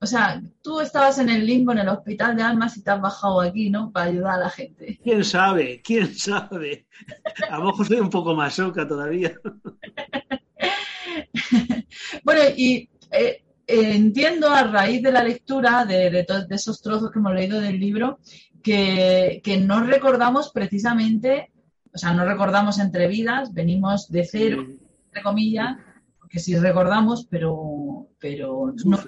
[0.00, 3.00] O sea, tú estabas en el limbo, en el hospital de almas y te has
[3.00, 3.90] bajado aquí, ¿no?
[3.90, 5.00] Para ayudar a la gente.
[5.02, 5.80] ¿Quién sabe?
[5.82, 6.86] ¿Quién sabe?
[7.48, 9.34] A lo mejor soy un poco más soca todavía.
[12.24, 17.10] Bueno, y eh, eh, entiendo a raíz de la lectura de, de de esos trozos
[17.10, 18.18] que hemos leído del libro
[18.62, 21.50] que, que no recordamos precisamente,
[21.94, 24.66] o sea, no recordamos entre vidas, venimos de cero,
[25.06, 25.78] entre comillas,
[26.18, 28.98] porque sí recordamos, pero, pero no,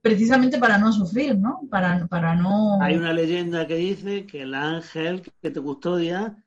[0.00, 1.60] precisamente para no sufrir, ¿no?
[1.70, 2.80] Para, para no...
[2.80, 6.42] Hay una leyenda que dice que el ángel que te custodia,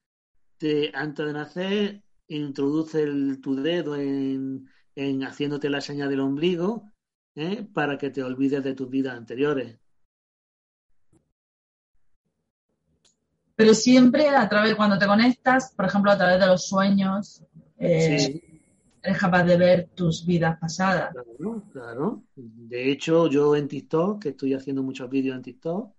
[0.58, 6.92] te, antes de nacer, introduce el, tu dedo en, en, haciéndote la señal del ombligo
[7.36, 7.68] ¿eh?
[7.74, 9.80] para que te olvides de tus vidas anteriores.
[13.56, 17.44] Pero siempre a través, cuando te conectas, por ejemplo, a través de los sueños,
[17.78, 18.54] eh, sí
[19.04, 21.12] eres capaz de ver tus vidas pasadas.
[21.12, 22.24] Claro, claro.
[22.36, 25.92] De hecho, yo en TikTok, que estoy haciendo muchos vídeos en TikTok.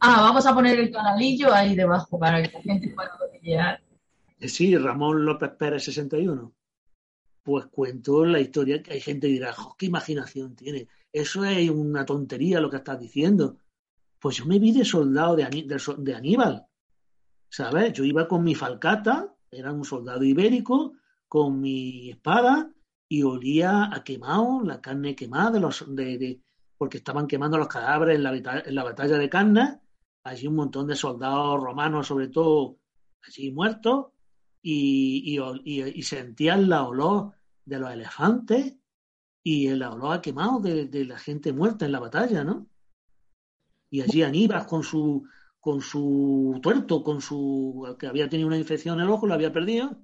[0.00, 3.80] Ah, vamos a poner el canalillo ahí debajo para que la gente pueda llegar.
[4.40, 6.52] Eh, sí, Ramón López Pérez 61.
[7.44, 10.88] Pues cuento la historia que hay gente que dirá, ¿qué imaginación tiene?
[11.12, 13.58] Eso es una tontería lo que estás diciendo.
[14.18, 15.44] Pues yo me vi de soldado de,
[15.98, 16.66] de Aníbal.
[17.52, 17.92] ¿Sabes?
[17.92, 20.94] Yo iba con mi falcata, era un soldado ibérico,
[21.28, 22.72] con mi espada
[23.06, 26.40] y olía a quemado, la carne quemada, de los, de,
[26.78, 28.22] porque estaban quemando los cadáveres en
[28.74, 29.80] la, batalla de Cannas,
[30.24, 32.78] allí un montón de soldados romanos, sobre todo,
[33.22, 34.06] allí muertos,
[34.62, 37.32] y, y, sentían la olor
[37.66, 38.78] de los elefantes
[39.44, 42.66] y el olor a quemado de, de, la gente muerta en la batalla, ¿no?
[43.90, 45.26] Y allí Aníbal con su
[45.62, 49.52] con su tuerto, con su que había tenido una infección en el ojo, lo había
[49.52, 49.96] perdido,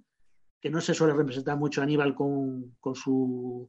[0.61, 3.69] que no se suele representar mucho a Aníbal con, con su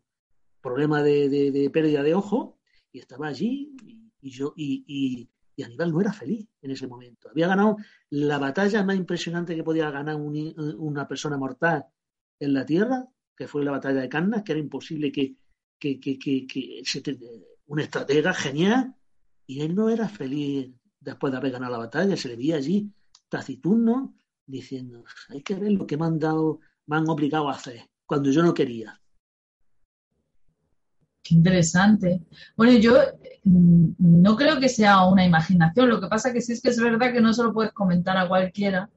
[0.61, 2.59] problema de, de, pérdida de ojo,
[2.91, 3.75] y estaba allí
[4.21, 4.83] y, yo y,
[5.57, 7.27] y, Aníbal no era feliz en ese momento.
[7.27, 7.77] Había ganado
[8.11, 11.87] la batalla más impresionante que podía ganar una persona mortal
[12.39, 15.37] en la Tierra, que fue la batalla de Cannas, que era imposible que,
[15.79, 17.01] que, que, que se,
[17.65, 18.93] un estratega genial,
[19.47, 22.91] y él no era feliz después de haber ganado la batalla, se le veía allí
[23.29, 27.87] taciturno, diciendo, hay que ver lo que me han dado me han obligado a hacer
[28.05, 28.99] cuando yo no quería.
[31.21, 32.23] Qué interesante.
[32.57, 32.97] Bueno, yo
[33.43, 36.81] mm, no creo que sea una imaginación, lo que pasa que sí es que es
[36.81, 38.89] verdad que no se lo puedes comentar a cualquiera,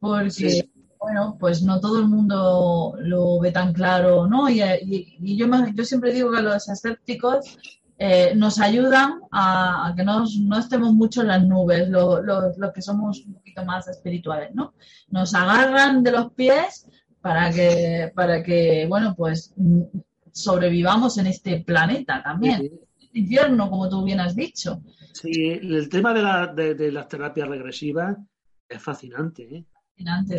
[0.00, 4.48] porque, bueno, pues no todo el mundo lo ve tan claro, ¿no?
[4.48, 7.58] Y, yo, yo siempre digo que los escépticos
[8.04, 12.20] eh, nos ayudan a, que no, no, estemos mucho en las nubes, los
[12.58, 14.74] lo, que somos un poquito más espirituales, ¿no?
[15.10, 16.88] Nos agarran de los pies
[17.20, 19.54] para que, para que, bueno, pues
[20.32, 22.72] sobrevivamos en este planeta también.
[22.98, 24.82] Este infierno, como tú bien has dicho.
[25.12, 28.16] Sí, el tema de, la, de, las terapias regresivas
[28.68, 29.42] es fascinante.
[29.44, 29.64] ¿eh?
[29.86, 30.38] Fascinante,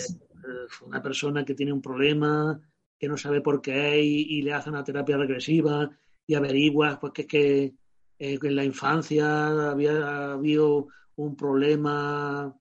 [0.85, 2.59] Una persona que tiene un problema,
[2.99, 5.89] que no sabe por qué y, y le hace una terapia regresiva
[6.25, 7.73] y averigua pues, que es que
[8.19, 12.55] eh, en la infancia había habido un problema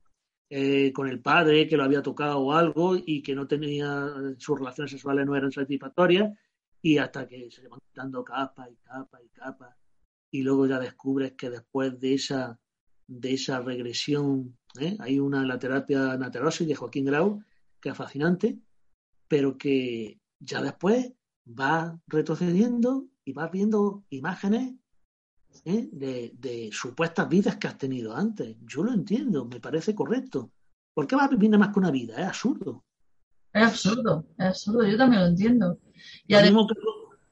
[0.50, 4.58] eh, con el padre que lo había tocado o algo y que no tenía, sus
[4.58, 6.30] relaciones sexuales no eran satisfactorias
[6.82, 9.76] y hasta que se van quitando capa y capa y capa
[10.30, 12.58] y luego ya descubres que después de esa
[13.06, 14.96] de esa regresión ¿eh?
[15.00, 17.42] hay una la terapia naterosis de Joaquín Grau
[17.80, 18.58] que es fascinante
[19.28, 21.12] pero que ya después
[21.46, 24.74] va retrocediendo y vas viendo imágenes
[25.64, 25.88] ¿eh?
[25.92, 28.56] de, supuestas vidas que has tenido antes.
[28.62, 30.52] Yo lo entiendo, me parece correcto.
[30.94, 32.16] ¿Por qué vas a vivir nada más que una vida?
[32.20, 32.84] Es absurdo.
[33.52, 35.78] Es absurdo, es absurdo, yo también lo entiendo.
[36.26, 36.74] Y lo mismo que,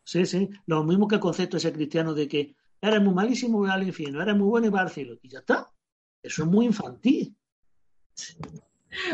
[0.04, 3.68] sí, sí, lo mismo que el concepto ese cristiano de que eres muy malísimo y
[3.68, 5.18] vas al infierno, eres muy bueno y vas al cielo.
[5.22, 5.70] Y ya está.
[6.22, 7.34] Eso es muy infantil.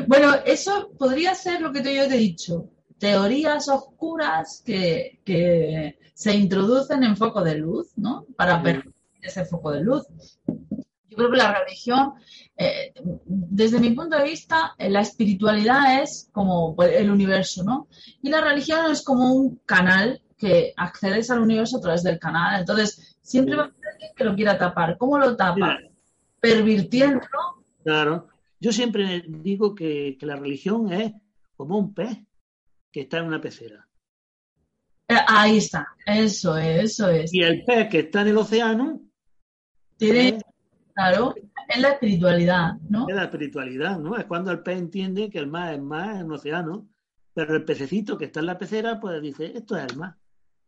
[0.09, 2.71] Bueno, eso podría ser lo que yo te he dicho.
[2.99, 8.25] Teorías oscuras que, que se introducen en foco de luz, ¿no?
[8.37, 8.85] Para ver
[9.21, 10.07] ese foco de luz.
[10.47, 12.15] Yo creo que la religión,
[12.57, 12.93] eh,
[13.25, 17.89] desde mi punto de vista, eh, la espiritualidad es como pues, el universo, ¿no?
[18.23, 22.61] Y la religión es como un canal que accedes al universo a través del canal.
[22.61, 24.97] Entonces, siempre va a haber alguien que lo quiera tapar.
[24.99, 25.79] ¿Cómo lo tapa?
[26.41, 27.21] Pervirtiendo.
[27.83, 28.29] Claro.
[28.61, 31.13] Yo siempre digo que, que la religión es
[31.57, 32.19] como un pez
[32.97, 33.87] que está en una pecera.
[35.07, 37.35] Eh, ahí está, eso es, eso es.
[37.35, 39.03] Y el pez que está en el océano
[39.99, 40.39] tiene,
[40.95, 41.35] claro,
[41.69, 43.07] es la espiritualidad, ¿no?
[43.07, 44.17] Es la espiritualidad, ¿no?
[44.17, 46.89] Es cuando el pez entiende que el mar es más en un océano,
[47.35, 50.17] pero el pececito que está en la pecera, pues dice, esto es el mar.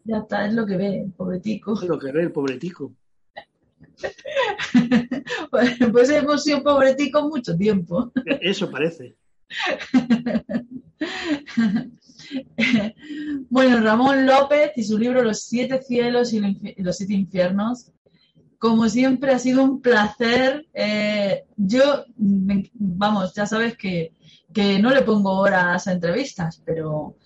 [0.05, 1.81] Ya está, es lo que ve, el pobretico.
[1.81, 2.93] Es lo que ve el pobretico.
[5.51, 8.13] pues, pues hemos sido pobreticos mucho tiempo.
[8.27, 9.17] Eso parece.
[13.51, 16.41] bueno, Ramón López y su libro Los siete cielos y
[16.83, 17.93] los siete infiernos
[18.59, 20.67] como siempre, ha sido un placer.
[20.75, 24.13] Eh, yo, vamos, ya sabes que,
[24.81, 27.17] no le pongo horas a entrevistas, pero...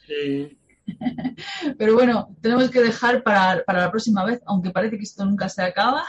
[1.78, 5.48] pero bueno, tenemos que dejar para, para la próxima vez, aunque parece que esto nunca
[5.48, 6.04] se acaba.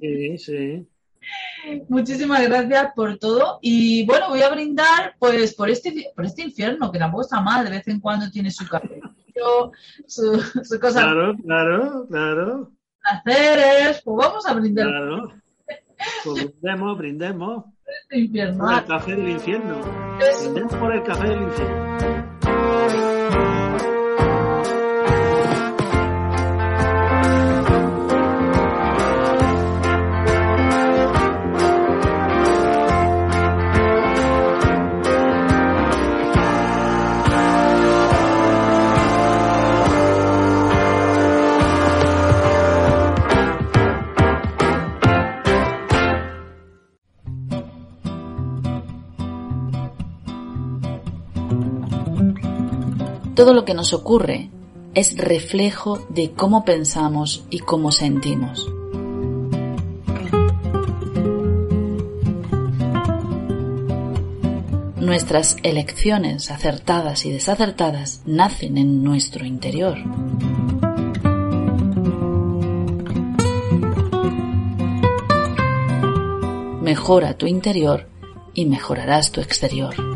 [0.00, 0.86] sí, sí.
[1.88, 3.58] Muchísimas gracias por todo.
[3.60, 7.64] Y bueno, voy a brindar pues por este por este infierno, que tampoco está mal,
[7.64, 9.00] de vez en cuando tiene su café,
[10.06, 11.02] su, su cosa.
[11.02, 12.72] Claro, claro, claro.
[13.02, 14.86] Placeres, pues vamos a brindar.
[14.86, 15.32] Claro.
[16.24, 17.64] Pues brindemos, brindemos.
[18.02, 18.64] Este infierno.
[18.64, 19.76] Por el café del infierno.
[20.40, 22.19] Brindemos por el café del infierno.
[53.40, 54.50] Todo lo que nos ocurre
[54.92, 58.70] es reflejo de cómo pensamos y cómo sentimos.
[64.96, 69.96] Nuestras elecciones acertadas y desacertadas nacen en nuestro interior.
[76.82, 78.06] Mejora tu interior
[78.52, 80.09] y mejorarás tu exterior.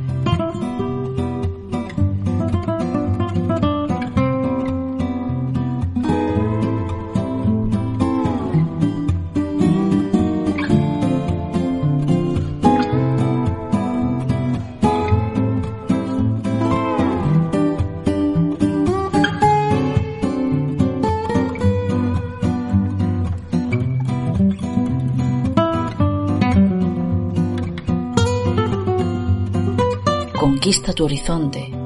[30.95, 31.84] Tu horizonte.